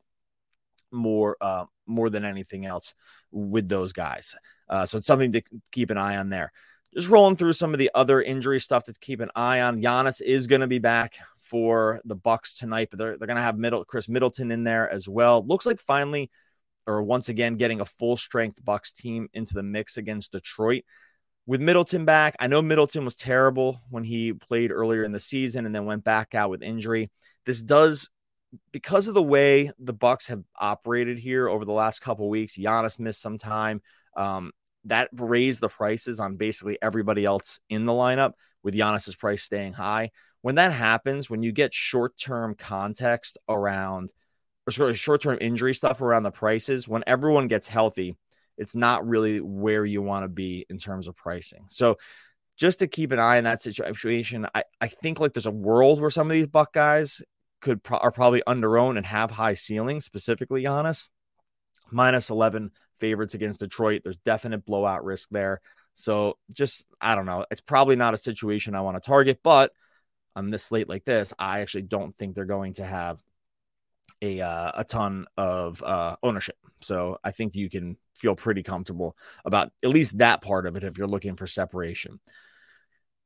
more 0.93 1.35
uh, 1.41 1.65
more 1.85 2.09
than 2.09 2.23
anything 2.23 2.65
else 2.65 2.93
with 3.31 3.67
those 3.67 3.93
guys. 3.93 4.35
Uh, 4.69 4.85
so 4.85 4.97
it's 4.97 5.07
something 5.07 5.31
to 5.33 5.41
keep 5.71 5.89
an 5.89 5.97
eye 5.97 6.17
on 6.17 6.29
there. 6.29 6.51
Just 6.93 7.09
rolling 7.09 7.35
through 7.35 7.53
some 7.53 7.73
of 7.73 7.79
the 7.79 7.91
other 7.95 8.21
injury 8.21 8.59
stuff 8.59 8.83
to 8.83 8.93
keep 9.01 9.19
an 9.19 9.31
eye 9.35 9.61
on. 9.61 9.81
Giannis 9.81 10.21
is 10.21 10.47
going 10.47 10.61
to 10.61 10.67
be 10.67 10.79
back 10.79 11.15
for 11.39 11.99
the 12.05 12.15
Bucks 12.15 12.55
tonight, 12.55 12.89
but 12.91 12.99
they're, 12.99 13.17
they're 13.17 13.27
going 13.27 13.37
to 13.37 13.43
have 13.43 13.57
middle 13.57 13.83
Khris 13.83 14.07
Middleton 14.07 14.51
in 14.51 14.63
there 14.63 14.89
as 14.89 15.09
well. 15.09 15.45
Looks 15.45 15.65
like 15.65 15.79
finally, 15.79 16.29
or 16.85 17.01
once 17.01 17.29
again, 17.29 17.57
getting 17.57 17.81
a 17.81 17.85
full 17.85 18.15
strength 18.15 18.63
Bucks 18.63 18.91
team 18.91 19.27
into 19.33 19.53
the 19.53 19.63
mix 19.63 19.97
against 19.97 20.31
Detroit. 20.31 20.83
With 21.45 21.61
Middleton 21.61 22.05
back, 22.05 22.35
I 22.39 22.47
know 22.47 22.61
Middleton 22.61 23.03
was 23.03 23.15
terrible 23.15 23.81
when 23.89 24.03
he 24.03 24.31
played 24.31 24.71
earlier 24.71 25.03
in 25.03 25.11
the 25.11 25.19
season 25.19 25.65
and 25.65 25.75
then 25.75 25.85
went 25.85 26.03
back 26.03 26.35
out 26.35 26.49
with 26.49 26.61
injury. 26.61 27.11
This 27.45 27.61
does 27.61 28.09
because 28.71 29.07
of 29.07 29.13
the 29.13 29.23
way 29.23 29.71
the 29.79 29.93
Bucks 29.93 30.27
have 30.27 30.43
operated 30.59 31.17
here 31.17 31.47
over 31.47 31.65
the 31.65 31.73
last 31.73 32.01
couple 32.01 32.29
weeks, 32.29 32.57
Giannis 32.57 32.99
missed 32.99 33.21
some 33.21 33.37
time. 33.37 33.81
Um, 34.15 34.51
that 34.85 35.09
raised 35.13 35.61
the 35.61 35.69
prices 35.69 36.19
on 36.19 36.35
basically 36.35 36.77
everybody 36.81 37.23
else 37.23 37.59
in 37.69 37.85
the 37.85 37.93
lineup, 37.93 38.33
with 38.63 38.75
Giannis's 38.75 39.15
price 39.15 39.43
staying 39.43 39.73
high. 39.73 40.11
When 40.41 40.55
that 40.55 40.73
happens, 40.73 41.29
when 41.29 41.41
you 41.41 41.53
get 41.53 41.73
short-term 41.73 42.55
context 42.55 43.37
around 43.47 44.11
or 44.67 44.93
short-term 44.93 45.37
injury 45.39 45.73
stuff 45.73 46.01
around 46.01 46.23
the 46.23 46.31
prices, 46.31 46.87
when 46.87 47.03
everyone 47.07 47.47
gets 47.47 47.67
healthy, 47.67 48.17
it's 48.57 48.75
not 48.75 49.07
really 49.07 49.39
where 49.39 49.85
you 49.85 50.01
want 50.01 50.25
to 50.25 50.29
be 50.29 50.65
in 50.69 50.77
terms 50.77 51.07
of 51.07 51.15
pricing. 51.15 51.65
So 51.69 51.97
just 52.57 52.79
to 52.79 52.87
keep 52.87 53.11
an 53.11 53.19
eye 53.19 53.37
on 53.37 53.45
that 53.45 53.61
situation, 53.61 54.47
I, 54.53 54.63
I 54.81 54.87
think 54.87 55.19
like 55.19 55.33
there's 55.33 55.45
a 55.45 55.51
world 55.51 56.01
where 56.01 56.09
some 56.09 56.27
of 56.27 56.33
these 56.33 56.47
Buck 56.47 56.73
guys 56.73 57.21
could 57.63 57.81
pro- 57.81 57.97
are 57.97 58.11
probably 58.11 58.43
under 58.45 58.77
owned 58.77 58.97
and 58.97 59.07
have 59.07 59.31
high 59.31 59.55
ceilings, 59.55 60.05
specifically 60.05 60.63
Giannis. 60.63 61.09
Minus 61.91 62.29
11 62.29 62.71
favorites 62.99 63.33
against 63.33 63.59
Detroit. 63.59 64.01
There's 64.03 64.17
definite 64.17 64.65
blowout 64.65 65.03
risk 65.03 65.29
there. 65.29 65.61
So 65.95 66.37
just, 66.51 66.85
I 67.01 67.15
don't 67.15 67.25
know. 67.25 67.45
It's 67.51 67.61
probably 67.61 67.95
not 67.95 68.13
a 68.13 68.17
situation 68.17 68.75
I 68.75 68.81
want 68.81 69.01
to 69.01 69.07
target, 69.07 69.39
but 69.43 69.71
on 70.35 70.49
this 70.49 70.63
slate 70.63 70.89
like 70.89 71.05
this, 71.05 71.33
I 71.37 71.61
actually 71.61 71.83
don't 71.83 72.13
think 72.13 72.35
they're 72.35 72.45
going 72.45 72.73
to 72.75 72.85
have 72.85 73.21
a, 74.21 74.41
uh, 74.41 74.71
a 74.75 74.83
ton 74.83 75.25
of 75.37 75.83
uh, 75.83 76.15
ownership. 76.23 76.57
So 76.81 77.17
I 77.23 77.31
think 77.31 77.55
you 77.55 77.69
can 77.69 77.97
feel 78.15 78.35
pretty 78.35 78.63
comfortable 78.63 79.15
about 79.45 79.71
at 79.83 79.89
least 79.89 80.17
that 80.17 80.41
part 80.41 80.65
of 80.65 80.75
it 80.75 80.83
if 80.83 80.97
you're 80.97 81.07
looking 81.07 81.35
for 81.35 81.47
separation. 81.47 82.19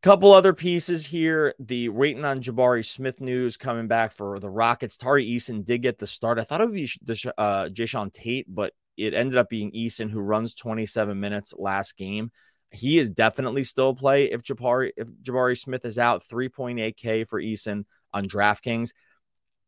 Couple 0.04 0.32
other 0.32 0.54
pieces 0.54 1.08
here. 1.08 1.56
The 1.60 1.90
waiting 1.90 2.24
on 2.24 2.42
Jabari 2.42 2.86
Smith 2.86 3.20
news 3.20 3.58
coming 3.58 3.88
back 3.88 4.12
for 4.12 4.38
the 4.38 4.50
Rockets. 4.50 4.96
Tari 4.96 5.28
Eason 5.28 5.66
did 5.66 5.82
get 5.82 5.98
the 5.98 6.06
start. 6.06 6.38
I 6.38 6.44
thought 6.44 6.62
it 6.62 6.66
would 6.66 6.76
be 6.76 6.90
uh, 7.38 7.66
Jae'Sean 7.66 8.14
Tate, 8.14 8.46
but 8.48 8.74
it 8.96 9.16
ended 9.16 9.38
up 9.38 9.50
being 9.50 9.72
Eason 9.72 10.10
who 10.10 10.20
runs 10.20 10.54
27 10.54 11.20
minutes 11.20 11.54
last 11.58 11.98
game. 11.98 12.32
He 12.70 13.00
is 13.00 13.10
definitely 13.10 13.64
still 13.64 13.96
play 13.96 14.26
if 14.26 14.44
Jabari 14.44 14.92
if 14.98 15.08
Jabari 15.08 15.58
Smith 15.58 15.84
is 15.84 15.98
out. 15.98 16.22
3.8K 16.24 17.28
for 17.28 17.42
Eason 17.42 17.86
on 18.14 18.28
DraftKings. 18.28 18.92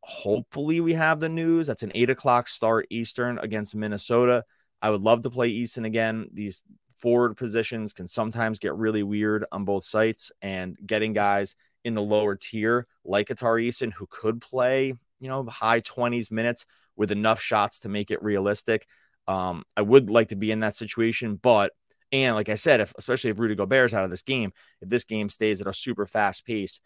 Hopefully, 0.01 0.79
we 0.79 0.93
have 0.93 1.19
the 1.19 1.29
news. 1.29 1.65
That's 1.67 1.83
an 1.83 1.91
eight 1.95 2.09
o'clock 2.09 2.47
start 2.47 2.85
Eastern 2.91 3.39
against 3.39 3.75
Minnesota. 3.75 4.43
I 4.81 4.91
would 4.91 5.01
love 5.01 5.23
to 5.23 5.29
play 5.29 5.51
Eason 5.51 5.85
again. 5.85 6.29
These 6.33 6.61
forward 6.99 7.35
positions 7.35 7.93
can 7.93 8.07
sometimes 8.07 8.59
get 8.59 8.75
really 8.75 9.03
weird 9.03 9.45
on 9.51 9.65
both 9.65 9.83
sites 9.83 10.31
and 10.41 10.77
getting 10.85 11.13
guys 11.13 11.55
in 11.83 11.95
the 11.95 12.01
lower 12.01 12.35
tier 12.35 12.87
like 13.05 13.29
Atari 13.29 13.67
Eason 13.67 13.93
who 13.93 14.05
could 14.09 14.41
play, 14.41 14.93
you 15.19 15.27
know, 15.27 15.45
high 15.45 15.81
20s 15.81 16.31
minutes 16.31 16.65
with 16.95 17.11
enough 17.11 17.41
shots 17.41 17.81
to 17.81 17.89
make 17.89 18.11
it 18.11 18.21
realistic. 18.21 18.85
Um, 19.27 19.63
I 19.77 19.81
would 19.81 20.09
like 20.09 20.29
to 20.29 20.35
be 20.35 20.51
in 20.51 20.59
that 20.61 20.75
situation, 20.75 21.35
but 21.35 21.71
and 22.11 22.35
like 22.35 22.49
I 22.49 22.55
said, 22.55 22.81
if 22.81 22.93
especially 22.97 23.29
if 23.29 23.39
Rudy 23.39 23.55
Gobert's 23.55 23.93
out 23.93 24.03
of 24.03 24.11
this 24.11 24.23
game, 24.23 24.51
if 24.81 24.89
this 24.89 25.03
game 25.03 25.29
stays 25.29 25.61
at 25.61 25.67
a 25.67 25.73
super 25.73 26.05
fast 26.05 26.45
pace, 26.45 26.81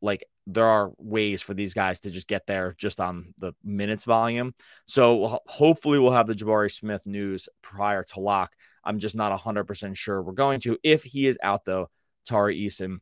like 0.00 0.24
there 0.46 0.66
are 0.66 0.92
ways 0.98 1.42
for 1.42 1.54
these 1.54 1.74
guys 1.74 2.00
to 2.00 2.10
just 2.10 2.28
get 2.28 2.46
there 2.46 2.74
just 2.78 3.00
on 3.00 3.34
the 3.38 3.52
minutes 3.64 4.04
volume. 4.04 4.54
So 4.86 5.40
hopefully 5.46 5.98
we'll 5.98 6.12
have 6.12 6.26
the 6.26 6.34
Jabari 6.34 6.70
Smith 6.70 7.02
news 7.04 7.48
prior 7.62 8.04
to 8.04 8.20
lock. 8.20 8.52
I'm 8.84 8.98
just 8.98 9.14
not 9.14 9.38
100% 9.38 9.96
sure 9.96 10.22
we're 10.22 10.32
going 10.32 10.60
to. 10.60 10.78
If 10.82 11.04
he 11.04 11.26
is 11.26 11.38
out, 11.42 11.64
though, 11.64 11.90
Tari 12.26 12.60
Eason 12.60 12.98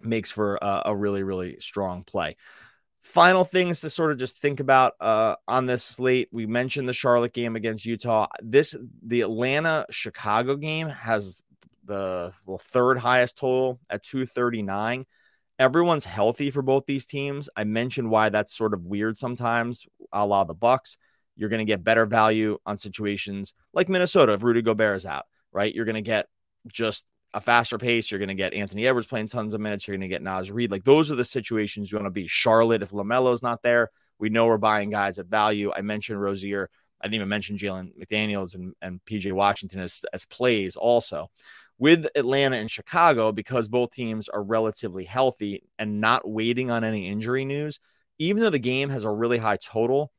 makes 0.00 0.30
for 0.30 0.56
a, 0.60 0.82
a 0.86 0.96
really, 0.96 1.22
really 1.22 1.56
strong 1.60 2.04
play. 2.04 2.36
Final 3.02 3.44
things 3.44 3.80
to 3.80 3.90
sort 3.90 4.12
of 4.12 4.18
just 4.18 4.38
think 4.38 4.60
about 4.60 4.92
uh, 5.00 5.36
on 5.48 5.66
this 5.66 5.82
slate. 5.82 6.28
We 6.32 6.46
mentioned 6.46 6.88
the 6.88 6.92
Charlotte 6.92 7.32
game 7.32 7.56
against 7.56 7.86
Utah. 7.86 8.26
This 8.42 8.76
the 9.02 9.22
Atlanta 9.22 9.86
Chicago 9.90 10.56
game 10.56 10.88
has 10.88 11.42
the 11.84 12.32
well, 12.44 12.58
third 12.58 12.98
highest 12.98 13.38
total 13.38 13.80
at 13.88 14.02
239. 14.02 15.04
Everyone's 15.58 16.04
healthy 16.04 16.50
for 16.50 16.60
both 16.60 16.84
these 16.86 17.06
teams. 17.06 17.48
I 17.56 17.64
mentioned 17.64 18.10
why 18.10 18.28
that's 18.28 18.56
sort 18.56 18.74
of 18.74 18.84
weird 18.84 19.16
sometimes, 19.16 19.86
a 20.12 20.26
la 20.26 20.44
the 20.44 20.54
Bucks 20.54 20.98
You're 21.40 21.48
going 21.48 21.60
to 21.60 21.64
get 21.64 21.82
better 21.82 22.04
value 22.04 22.58
on 22.66 22.76
situations 22.76 23.54
like 23.72 23.88
Minnesota 23.88 24.34
if 24.34 24.42
Rudy 24.42 24.60
Gobert 24.60 24.98
is 24.98 25.06
out, 25.06 25.24
right? 25.52 25.74
You're 25.74 25.86
going 25.86 25.94
to 25.94 26.02
get 26.02 26.26
just 26.70 27.06
a 27.32 27.40
faster 27.40 27.78
pace. 27.78 28.10
You're 28.10 28.18
going 28.18 28.28
to 28.28 28.34
get 28.34 28.52
Anthony 28.52 28.86
Edwards 28.86 29.06
playing 29.06 29.28
tons 29.28 29.54
of 29.54 29.60
minutes. 29.62 29.88
You're 29.88 29.96
going 29.96 30.02
to 30.02 30.14
get 30.14 30.20
Naz 30.20 30.52
Reid. 30.52 30.70
Like 30.70 30.84
those 30.84 31.10
are 31.10 31.14
the 31.14 31.24
situations 31.24 31.90
you 31.90 31.96
want 31.96 32.04
to 32.04 32.10
be. 32.10 32.26
Charlotte, 32.26 32.82
if 32.82 32.90
LaMelo's 32.90 33.42
not 33.42 33.62
there, 33.62 33.88
we 34.18 34.28
know 34.28 34.48
we're 34.48 34.58
buying 34.58 34.90
guys 34.90 35.18
at 35.18 35.28
value. 35.28 35.72
I 35.74 35.80
mentioned 35.80 36.20
Rozier. 36.20 36.68
I 37.00 37.06
didn't 37.06 37.14
even 37.14 37.28
mention 37.30 37.56
Jalen 37.56 37.92
McDaniels 37.98 38.54
and, 38.54 38.74
and 38.82 39.00
PJ 39.06 39.32
Washington 39.32 39.80
as, 39.80 40.04
as 40.12 40.26
plays 40.26 40.76
also. 40.76 41.30
With 41.78 42.06
Atlanta 42.14 42.56
and 42.56 42.70
Chicago, 42.70 43.32
because 43.32 43.66
both 43.66 43.92
teams 43.92 44.28
are 44.28 44.42
relatively 44.42 45.04
healthy 45.04 45.62
and 45.78 46.02
not 46.02 46.28
waiting 46.28 46.70
on 46.70 46.84
any 46.84 47.08
injury 47.08 47.46
news, 47.46 47.80
even 48.18 48.42
though 48.42 48.50
the 48.50 48.58
game 48.58 48.90
has 48.90 49.06
a 49.06 49.10
really 49.10 49.38
high 49.38 49.56
total, 49.56 50.12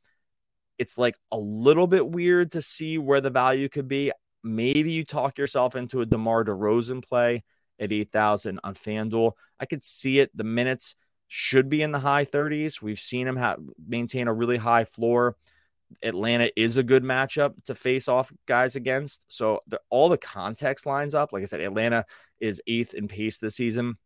it's 0.82 0.98
like 0.98 1.16
a 1.32 1.38
little 1.38 1.86
bit 1.86 2.10
weird 2.10 2.54
to 2.54 2.62
see 2.62 2.98
where 2.98 3.22
the 3.22 3.30
value 3.30 3.70
could 3.70 3.88
be. 3.88 4.12
Maybe 4.44 4.92
you 4.92 5.06
talk 5.06 5.38
yourself 5.38 5.76
into 5.76 6.02
a 6.02 6.08
DeMar 6.08 6.44
DeRozan 6.44 7.08
play 7.08 7.44
at 7.80 7.92
8,000 7.92 8.60
on 8.64 8.74
FanDuel. 8.74 9.34
I 9.60 9.68
could 9.68 9.84
see 9.84 10.18
it. 10.18 10.36
The 10.36 10.44
minutes 10.44 10.96
should 11.28 11.70
be 11.70 11.84
in 11.84 11.92
the 11.92 12.00
high 12.00 12.26
30s. 12.26 12.82
We've 12.82 12.98
seen 12.98 13.28
him 13.28 13.36
have 13.36 13.60
maintain 13.88 14.28
a 14.28 14.34
really 14.34 14.58
high 14.58 14.86
floor. 14.86 15.36
Atlanta 16.02 16.50
is 16.56 16.78
a 16.78 16.84
good 16.84 17.04
matchup 17.04 17.54
to 17.66 17.76
face 17.76 18.08
off 18.08 18.34
guys 18.48 18.76
against. 18.76 19.24
So 19.28 19.60
the, 19.68 19.80
all 19.92 20.10
the 20.10 20.18
context 20.18 20.88
lines 20.88 21.14
up. 21.14 21.32
Like 21.32 21.44
I 21.44 21.46
said, 21.46 21.62
Atlanta 21.62 22.06
is 22.40 22.60
eighth 22.66 22.96
in 22.96 23.08
pace 23.08 23.38
this 23.38 23.54
season. 23.54 24.00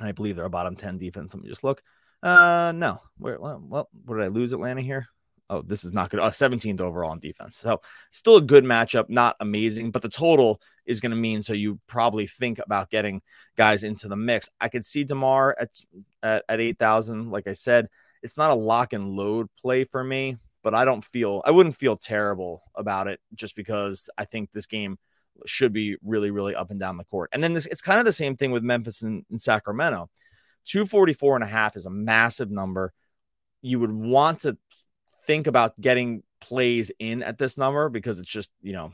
I 0.00 0.10
believe 0.10 0.34
they're 0.34 0.46
a 0.46 0.50
bottom 0.50 0.74
10 0.74 0.98
defense. 0.98 1.32
Let 1.32 1.44
me 1.44 1.48
just 1.48 1.62
look. 1.62 1.80
Uh, 2.24 2.72
no. 2.74 2.98
Where, 3.18 3.38
well, 3.38 3.88
what 4.04 4.16
did 4.16 4.24
I 4.24 4.28
lose 4.28 4.52
Atlanta 4.52 4.80
here? 4.80 5.06
Oh, 5.52 5.62
this 5.62 5.84
is 5.84 5.92
not 5.92 6.08
good. 6.08 6.20
Uh, 6.20 6.30
17th 6.30 6.80
overall 6.80 7.10
on 7.10 7.18
defense. 7.18 7.58
So 7.58 7.80
still 8.10 8.36
a 8.36 8.40
good 8.40 8.64
matchup, 8.64 9.10
not 9.10 9.36
amazing, 9.40 9.90
but 9.90 10.00
the 10.00 10.08
total 10.08 10.60
is 10.86 11.00
going 11.00 11.10
to 11.10 11.16
mean 11.16 11.42
so 11.42 11.52
you 11.52 11.78
probably 11.86 12.26
think 12.26 12.58
about 12.58 12.90
getting 12.90 13.20
guys 13.56 13.84
into 13.84 14.08
the 14.08 14.16
mix. 14.16 14.48
I 14.60 14.68
could 14.68 14.84
see 14.84 15.04
DeMar 15.04 15.56
at, 15.60 15.70
at, 16.22 16.44
at 16.48 16.60
8,000. 16.60 17.30
Like 17.30 17.46
I 17.46 17.52
said, 17.52 17.88
it's 18.22 18.36
not 18.36 18.50
a 18.50 18.54
lock 18.54 18.92
and 18.92 19.10
load 19.10 19.48
play 19.60 19.84
for 19.84 20.02
me 20.02 20.38
but 20.62 20.74
I 20.74 20.84
don't 20.84 21.02
feel 21.02 21.42
I 21.44 21.50
wouldn't 21.50 21.74
feel 21.74 21.96
terrible 21.96 22.62
about 22.74 23.08
it 23.08 23.20
just 23.34 23.56
because 23.56 24.08
I 24.16 24.24
think 24.24 24.52
this 24.52 24.66
game 24.66 24.98
should 25.46 25.72
be 25.72 25.96
really, 26.04 26.30
really 26.30 26.54
up 26.54 26.70
and 26.70 26.78
down 26.78 26.96
the 26.96 27.04
court. 27.04 27.30
And 27.32 27.42
then 27.42 27.52
this 27.52 27.66
it's 27.66 27.82
kind 27.82 27.98
of 27.98 28.04
the 28.04 28.12
same 28.12 28.36
thing 28.36 28.52
with 28.52 28.62
Memphis 28.62 29.02
and, 29.02 29.24
and 29.30 29.40
Sacramento. 29.40 30.08
244 30.66 31.36
and 31.36 31.44
a 31.44 31.48
half 31.48 31.76
is 31.76 31.86
a 31.86 31.90
massive 31.90 32.50
number. 32.50 32.92
You 33.60 33.80
would 33.80 33.92
want 33.92 34.40
to 34.40 34.56
think 35.26 35.46
about 35.46 35.80
getting 35.80 36.22
plays 36.40 36.90
in 36.98 37.22
at 37.22 37.38
this 37.38 37.56
number 37.56 37.88
because 37.88 38.18
it's 38.18 38.30
just, 38.30 38.50
you 38.62 38.72
know, 38.72 38.92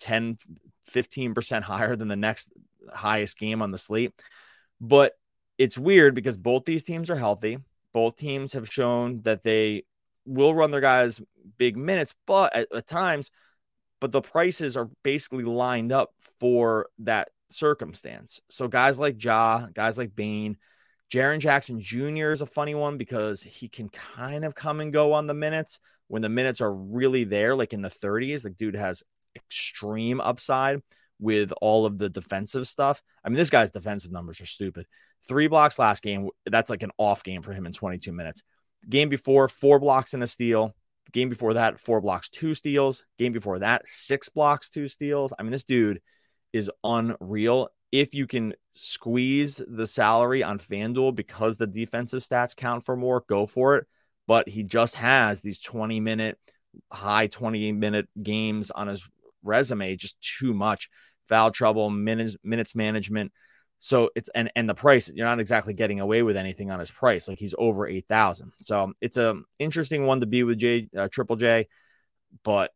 10, 0.00 0.38
15% 0.90 1.62
higher 1.62 1.96
than 1.96 2.08
the 2.08 2.16
next 2.16 2.50
highest 2.92 3.38
game 3.38 3.62
on 3.62 3.70
the 3.70 3.78
slate. 3.78 4.12
But 4.80 5.12
it's 5.58 5.76
weird 5.76 6.14
because 6.14 6.38
both 6.38 6.64
these 6.64 6.84
teams 6.84 7.10
are 7.10 7.16
healthy. 7.16 7.58
Both 7.92 8.16
teams 8.16 8.52
have 8.52 8.70
shown 8.70 9.22
that 9.22 9.42
they 9.42 9.84
will 10.24 10.54
run 10.54 10.70
their 10.70 10.80
guys 10.80 11.20
big 11.56 11.76
minutes, 11.76 12.14
but 12.26 12.54
at, 12.54 12.68
at 12.72 12.86
times, 12.86 13.30
but 14.00 14.12
the 14.12 14.20
prices 14.20 14.76
are 14.76 14.90
basically 15.02 15.44
lined 15.44 15.90
up 15.90 16.12
for 16.38 16.88
that 17.00 17.30
circumstance. 17.50 18.40
So 18.50 18.68
guys 18.68 18.98
like 18.98 19.22
Ja, 19.22 19.66
guys 19.72 19.98
like 19.98 20.14
Bane, 20.14 20.58
Jaren 21.12 21.38
Jackson 21.38 21.80
Jr. 21.80 22.30
is 22.30 22.42
a 22.42 22.46
funny 22.46 22.74
one 22.74 22.98
because 22.98 23.42
he 23.42 23.68
can 23.68 23.88
kind 23.88 24.44
of 24.44 24.54
come 24.54 24.80
and 24.80 24.92
go 24.92 25.12
on 25.14 25.26
the 25.26 25.34
minutes 25.34 25.80
when 26.08 26.22
the 26.22 26.28
minutes 26.28 26.60
are 26.60 26.72
really 26.72 27.24
there, 27.24 27.54
like 27.54 27.72
in 27.72 27.82
the 27.82 27.88
30s. 27.88 28.44
Like, 28.44 28.56
dude 28.56 28.76
has 28.76 29.02
extreme 29.34 30.20
upside 30.20 30.82
with 31.18 31.52
all 31.60 31.86
of 31.86 31.98
the 31.98 32.08
defensive 32.08 32.68
stuff. 32.68 33.02
I 33.24 33.28
mean, 33.28 33.36
this 33.36 33.50
guy's 33.50 33.70
defensive 33.70 34.12
numbers 34.12 34.40
are 34.40 34.46
stupid. 34.46 34.86
Three 35.26 35.48
blocks 35.48 35.78
last 35.78 36.02
game. 36.02 36.28
That's 36.46 36.70
like 36.70 36.82
an 36.82 36.92
off 36.98 37.24
game 37.24 37.42
for 37.42 37.52
him 37.52 37.66
in 37.66 37.72
22 37.72 38.12
minutes. 38.12 38.42
Game 38.88 39.08
before, 39.08 39.48
four 39.48 39.78
blocks 39.78 40.14
and 40.14 40.22
a 40.22 40.26
steal. 40.26 40.74
Game 41.12 41.30
before 41.30 41.54
that, 41.54 41.80
four 41.80 42.00
blocks, 42.00 42.28
two 42.28 42.54
steals. 42.54 43.04
Game 43.18 43.32
before 43.32 43.60
that, 43.60 43.88
six 43.88 44.28
blocks, 44.28 44.68
two 44.68 44.88
steals. 44.88 45.32
I 45.38 45.42
mean, 45.42 45.52
this 45.52 45.64
dude 45.64 46.00
is 46.52 46.70
unreal. 46.84 47.70
If 47.90 48.14
you 48.14 48.26
can 48.26 48.54
squeeze 48.74 49.62
the 49.66 49.86
salary 49.86 50.42
on 50.42 50.58
FanDuel 50.58 51.14
because 51.14 51.56
the 51.56 51.66
defensive 51.66 52.22
stats 52.22 52.56
count 52.56 52.84
for 52.84 52.96
more, 52.96 53.24
go 53.28 53.46
for 53.46 53.76
it. 53.76 53.86
But 54.26 54.48
he 54.48 54.62
just 54.62 54.96
has 54.96 55.40
these 55.40 55.58
20 55.60 56.00
minute, 56.00 56.38
high 56.92 57.28
20 57.28 57.72
minute 57.72 58.08
games 58.22 58.70
on 58.70 58.88
his 58.88 59.08
resume, 59.42 59.96
just 59.96 60.20
too 60.20 60.52
much 60.52 60.90
foul 61.26 61.50
trouble, 61.50 61.90
minutes, 61.90 62.36
minutes 62.44 62.74
management. 62.74 63.32
So 63.78 64.10
it's 64.16 64.28
and 64.34 64.50
and 64.56 64.68
the 64.68 64.74
price 64.74 65.10
you're 65.14 65.26
not 65.26 65.40
exactly 65.40 65.72
getting 65.72 66.00
away 66.00 66.22
with 66.22 66.36
anything 66.36 66.70
on 66.70 66.80
his 66.80 66.90
price. 66.90 67.28
Like 67.28 67.38
he's 67.38 67.54
over 67.56 67.86
eight 67.86 68.06
thousand. 68.08 68.52
So 68.58 68.92
it's 69.00 69.16
a 69.16 69.40
interesting 69.58 70.04
one 70.04 70.20
to 70.20 70.26
be 70.26 70.42
with 70.42 70.58
J 70.58 70.88
uh, 70.96 71.08
Triple 71.10 71.36
J, 71.36 71.68
but 72.42 72.72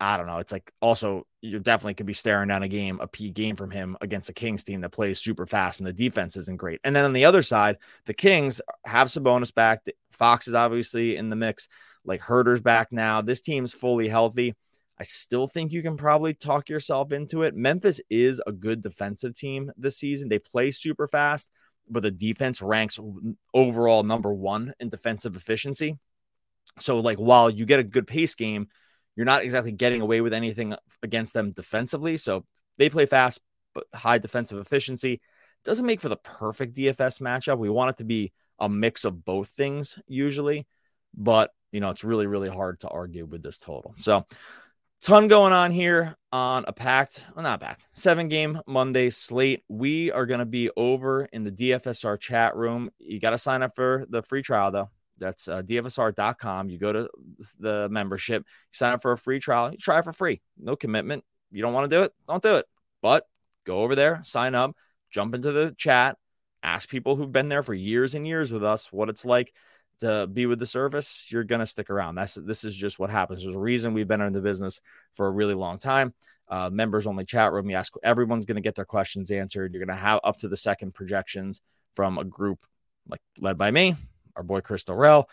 I 0.00 0.16
don't 0.16 0.26
know. 0.26 0.38
It's 0.38 0.52
like 0.52 0.72
also 0.80 1.26
you 1.42 1.58
definitely 1.58 1.94
could 1.94 2.06
be 2.06 2.12
staring 2.12 2.48
down 2.48 2.62
a 2.62 2.68
game, 2.68 3.00
a 3.00 3.08
P 3.08 3.30
game 3.30 3.56
from 3.56 3.70
him 3.70 3.96
against 4.00 4.30
a 4.30 4.32
Kings 4.32 4.62
team 4.62 4.80
that 4.80 4.90
plays 4.90 5.18
super 5.18 5.44
fast 5.44 5.80
and 5.80 5.86
the 5.86 5.92
defense 5.92 6.36
isn't 6.36 6.56
great. 6.56 6.80
And 6.84 6.94
then 6.94 7.04
on 7.04 7.12
the 7.12 7.24
other 7.24 7.42
side, 7.42 7.78
the 8.06 8.14
Kings 8.14 8.60
have 8.86 9.08
Sabonis 9.08 9.52
back. 9.52 9.84
Fox 10.12 10.46
is 10.46 10.54
obviously 10.54 11.16
in 11.16 11.30
the 11.30 11.36
mix. 11.36 11.68
Like 12.04 12.22
Huerter's 12.22 12.60
back 12.60 12.92
now. 12.92 13.22
This 13.22 13.40
team's 13.40 13.74
fully 13.74 14.08
healthy. 14.08 14.54
I 14.98 15.02
still 15.02 15.48
think 15.48 15.72
you 15.72 15.82
can 15.82 15.96
probably 15.96 16.32
talk 16.32 16.68
yourself 16.68 17.12
into 17.12 17.42
it. 17.42 17.56
Memphis 17.56 18.00
is 18.08 18.40
a 18.46 18.52
good 18.52 18.80
defensive 18.80 19.34
team 19.34 19.72
this 19.76 19.96
season. 19.96 20.28
They 20.28 20.38
play 20.38 20.70
super 20.70 21.08
fast, 21.08 21.50
but 21.90 22.04
the 22.04 22.12
defense 22.12 22.62
ranks 22.62 23.00
overall 23.52 24.04
number 24.04 24.32
one 24.32 24.74
in 24.78 24.90
defensive 24.90 25.34
efficiency. 25.34 25.98
So, 26.78 27.00
like, 27.00 27.18
while 27.18 27.50
you 27.50 27.66
get 27.66 27.80
a 27.80 27.84
good 27.84 28.06
pace 28.06 28.36
game, 28.36 28.68
you're 29.16 29.26
not 29.26 29.42
exactly 29.42 29.72
getting 29.72 30.00
away 30.00 30.20
with 30.20 30.32
anything 30.32 30.74
against 31.02 31.34
them 31.34 31.52
defensively. 31.52 32.16
So 32.16 32.44
they 32.78 32.88
play 32.88 33.06
fast, 33.06 33.40
but 33.74 33.84
high 33.94 34.18
defensive 34.18 34.58
efficiency 34.58 35.20
doesn't 35.64 35.86
make 35.86 36.00
for 36.00 36.08
the 36.08 36.16
perfect 36.16 36.76
DFS 36.76 37.20
matchup. 37.20 37.58
We 37.58 37.70
want 37.70 37.90
it 37.90 37.96
to 37.98 38.04
be 38.04 38.32
a 38.58 38.68
mix 38.68 39.04
of 39.04 39.24
both 39.24 39.48
things 39.48 39.98
usually, 40.06 40.66
but 41.14 41.50
you 41.72 41.80
know, 41.80 41.90
it's 41.90 42.04
really, 42.04 42.26
really 42.26 42.48
hard 42.48 42.80
to 42.80 42.88
argue 42.88 43.24
with 43.24 43.42
this 43.42 43.58
total. 43.58 43.94
So 43.96 44.26
ton 45.02 45.28
going 45.28 45.52
on 45.52 45.70
here 45.72 46.16
on 46.30 46.64
a 46.66 46.72
packed, 46.72 47.26
well, 47.34 47.42
not 47.42 47.60
packed, 47.60 47.86
seven 47.92 48.28
game 48.28 48.60
Monday 48.66 49.10
slate. 49.10 49.64
We 49.68 50.12
are 50.12 50.26
going 50.26 50.40
to 50.40 50.46
be 50.46 50.70
over 50.76 51.24
in 51.24 51.44
the 51.44 51.50
DFSR 51.50 52.20
chat 52.20 52.56
room. 52.56 52.90
You 52.98 53.20
got 53.20 53.30
to 53.30 53.38
sign 53.38 53.62
up 53.62 53.74
for 53.74 54.06
the 54.08 54.22
free 54.22 54.42
trial, 54.42 54.70
though. 54.70 54.90
That's 55.22 55.48
uh, 55.48 55.62
DFSR.com. 55.62 56.68
You 56.68 56.78
go 56.78 56.92
to 56.92 57.08
the 57.58 57.88
membership, 57.90 58.42
you 58.42 58.76
sign 58.76 58.92
up 58.92 59.02
for 59.02 59.12
a 59.12 59.18
free 59.18 59.40
trial, 59.40 59.70
you 59.70 59.78
try 59.78 59.98
it 59.98 60.04
for 60.04 60.12
free, 60.12 60.42
no 60.58 60.76
commitment. 60.76 61.24
You 61.50 61.62
don't 61.62 61.72
want 61.72 61.90
to 61.90 61.96
do 61.96 62.02
it, 62.02 62.12
don't 62.28 62.42
do 62.42 62.56
it. 62.56 62.66
But 63.00 63.26
go 63.64 63.80
over 63.82 63.94
there, 63.94 64.20
sign 64.24 64.54
up, 64.54 64.74
jump 65.10 65.34
into 65.34 65.52
the 65.52 65.74
chat, 65.76 66.16
ask 66.62 66.88
people 66.88 67.16
who've 67.16 67.30
been 67.30 67.48
there 67.48 67.62
for 67.62 67.74
years 67.74 68.14
and 68.14 68.26
years 68.26 68.52
with 68.52 68.64
us 68.64 68.92
what 68.92 69.08
it's 69.08 69.24
like 69.24 69.52
to 70.00 70.26
be 70.26 70.46
with 70.46 70.58
the 70.58 70.66
service, 70.66 71.28
you're 71.30 71.44
gonna 71.44 71.66
stick 71.66 71.88
around. 71.88 72.16
That's 72.16 72.34
this 72.34 72.64
is 72.64 72.74
just 72.74 72.98
what 72.98 73.10
happens. 73.10 73.42
There's 73.42 73.54
a 73.54 73.58
reason 73.58 73.94
we've 73.94 74.08
been 74.08 74.20
in 74.20 74.32
the 74.32 74.40
business 74.40 74.80
for 75.14 75.26
a 75.26 75.30
really 75.30 75.54
long 75.54 75.78
time. 75.78 76.12
Uh, 76.48 76.68
members 76.70 77.06
only 77.06 77.24
chat 77.24 77.52
room. 77.52 77.70
You 77.70 77.76
ask 77.76 77.92
everyone's 78.02 78.44
gonna 78.44 78.60
get 78.60 78.74
their 78.74 78.84
questions 78.84 79.30
answered. 79.30 79.72
You're 79.72 79.84
gonna 79.84 79.98
have 79.98 80.20
up 80.24 80.38
to 80.38 80.48
the 80.48 80.56
second 80.56 80.92
projections 80.94 81.60
from 81.94 82.18
a 82.18 82.24
group 82.24 82.66
like 83.08 83.20
led 83.38 83.56
by 83.56 83.70
me, 83.70 83.96
our 84.36 84.42
boy 84.42 84.60
Chris 84.60 84.84
Dorrell, 84.84 85.24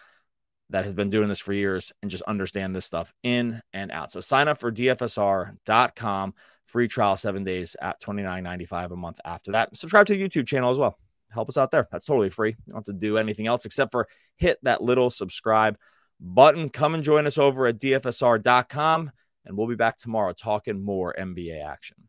that 0.71 0.85
has 0.85 0.93
been 0.93 1.09
doing 1.09 1.29
this 1.29 1.39
for 1.39 1.53
years 1.53 1.91
and 2.01 2.11
just 2.11 2.23
understand 2.23 2.75
this 2.75 2.85
stuff 2.85 3.11
in 3.23 3.61
and 3.73 3.91
out. 3.91 4.11
So 4.11 4.19
sign 4.19 4.47
up 4.47 4.59
for 4.59 4.71
DFSR.com, 4.71 6.33
free 6.67 6.87
trial 6.87 7.15
seven 7.15 7.43
days 7.43 7.75
at 7.81 8.01
$29.95 8.01 8.91
a 8.91 8.95
month 8.95 9.19
after 9.25 9.53
that. 9.53 9.75
Subscribe 9.75 10.05
to 10.07 10.15
the 10.15 10.29
YouTube 10.29 10.47
channel 10.47 10.71
as 10.71 10.77
well 10.77 10.97
help 11.31 11.49
us 11.49 11.57
out 11.57 11.71
there. 11.71 11.87
That's 11.91 12.05
totally 12.05 12.29
free. 12.29 12.49
You 12.65 12.73
don't 12.73 12.77
have 12.77 12.83
to 12.85 12.93
do 12.93 13.17
anything 13.17 13.47
else 13.47 13.65
except 13.65 13.91
for 13.91 14.07
hit 14.37 14.57
that 14.63 14.81
little 14.81 15.09
subscribe 15.09 15.77
button. 16.19 16.69
Come 16.69 16.93
and 16.95 17.03
join 17.03 17.27
us 17.27 17.37
over 17.37 17.67
at 17.67 17.77
dfsr.com, 17.77 19.11
and 19.45 19.57
we'll 19.57 19.67
be 19.67 19.75
back 19.75 19.97
tomorrow 19.97 20.33
talking 20.33 20.83
more 20.83 21.15
NBA 21.17 21.63
action. 21.63 22.08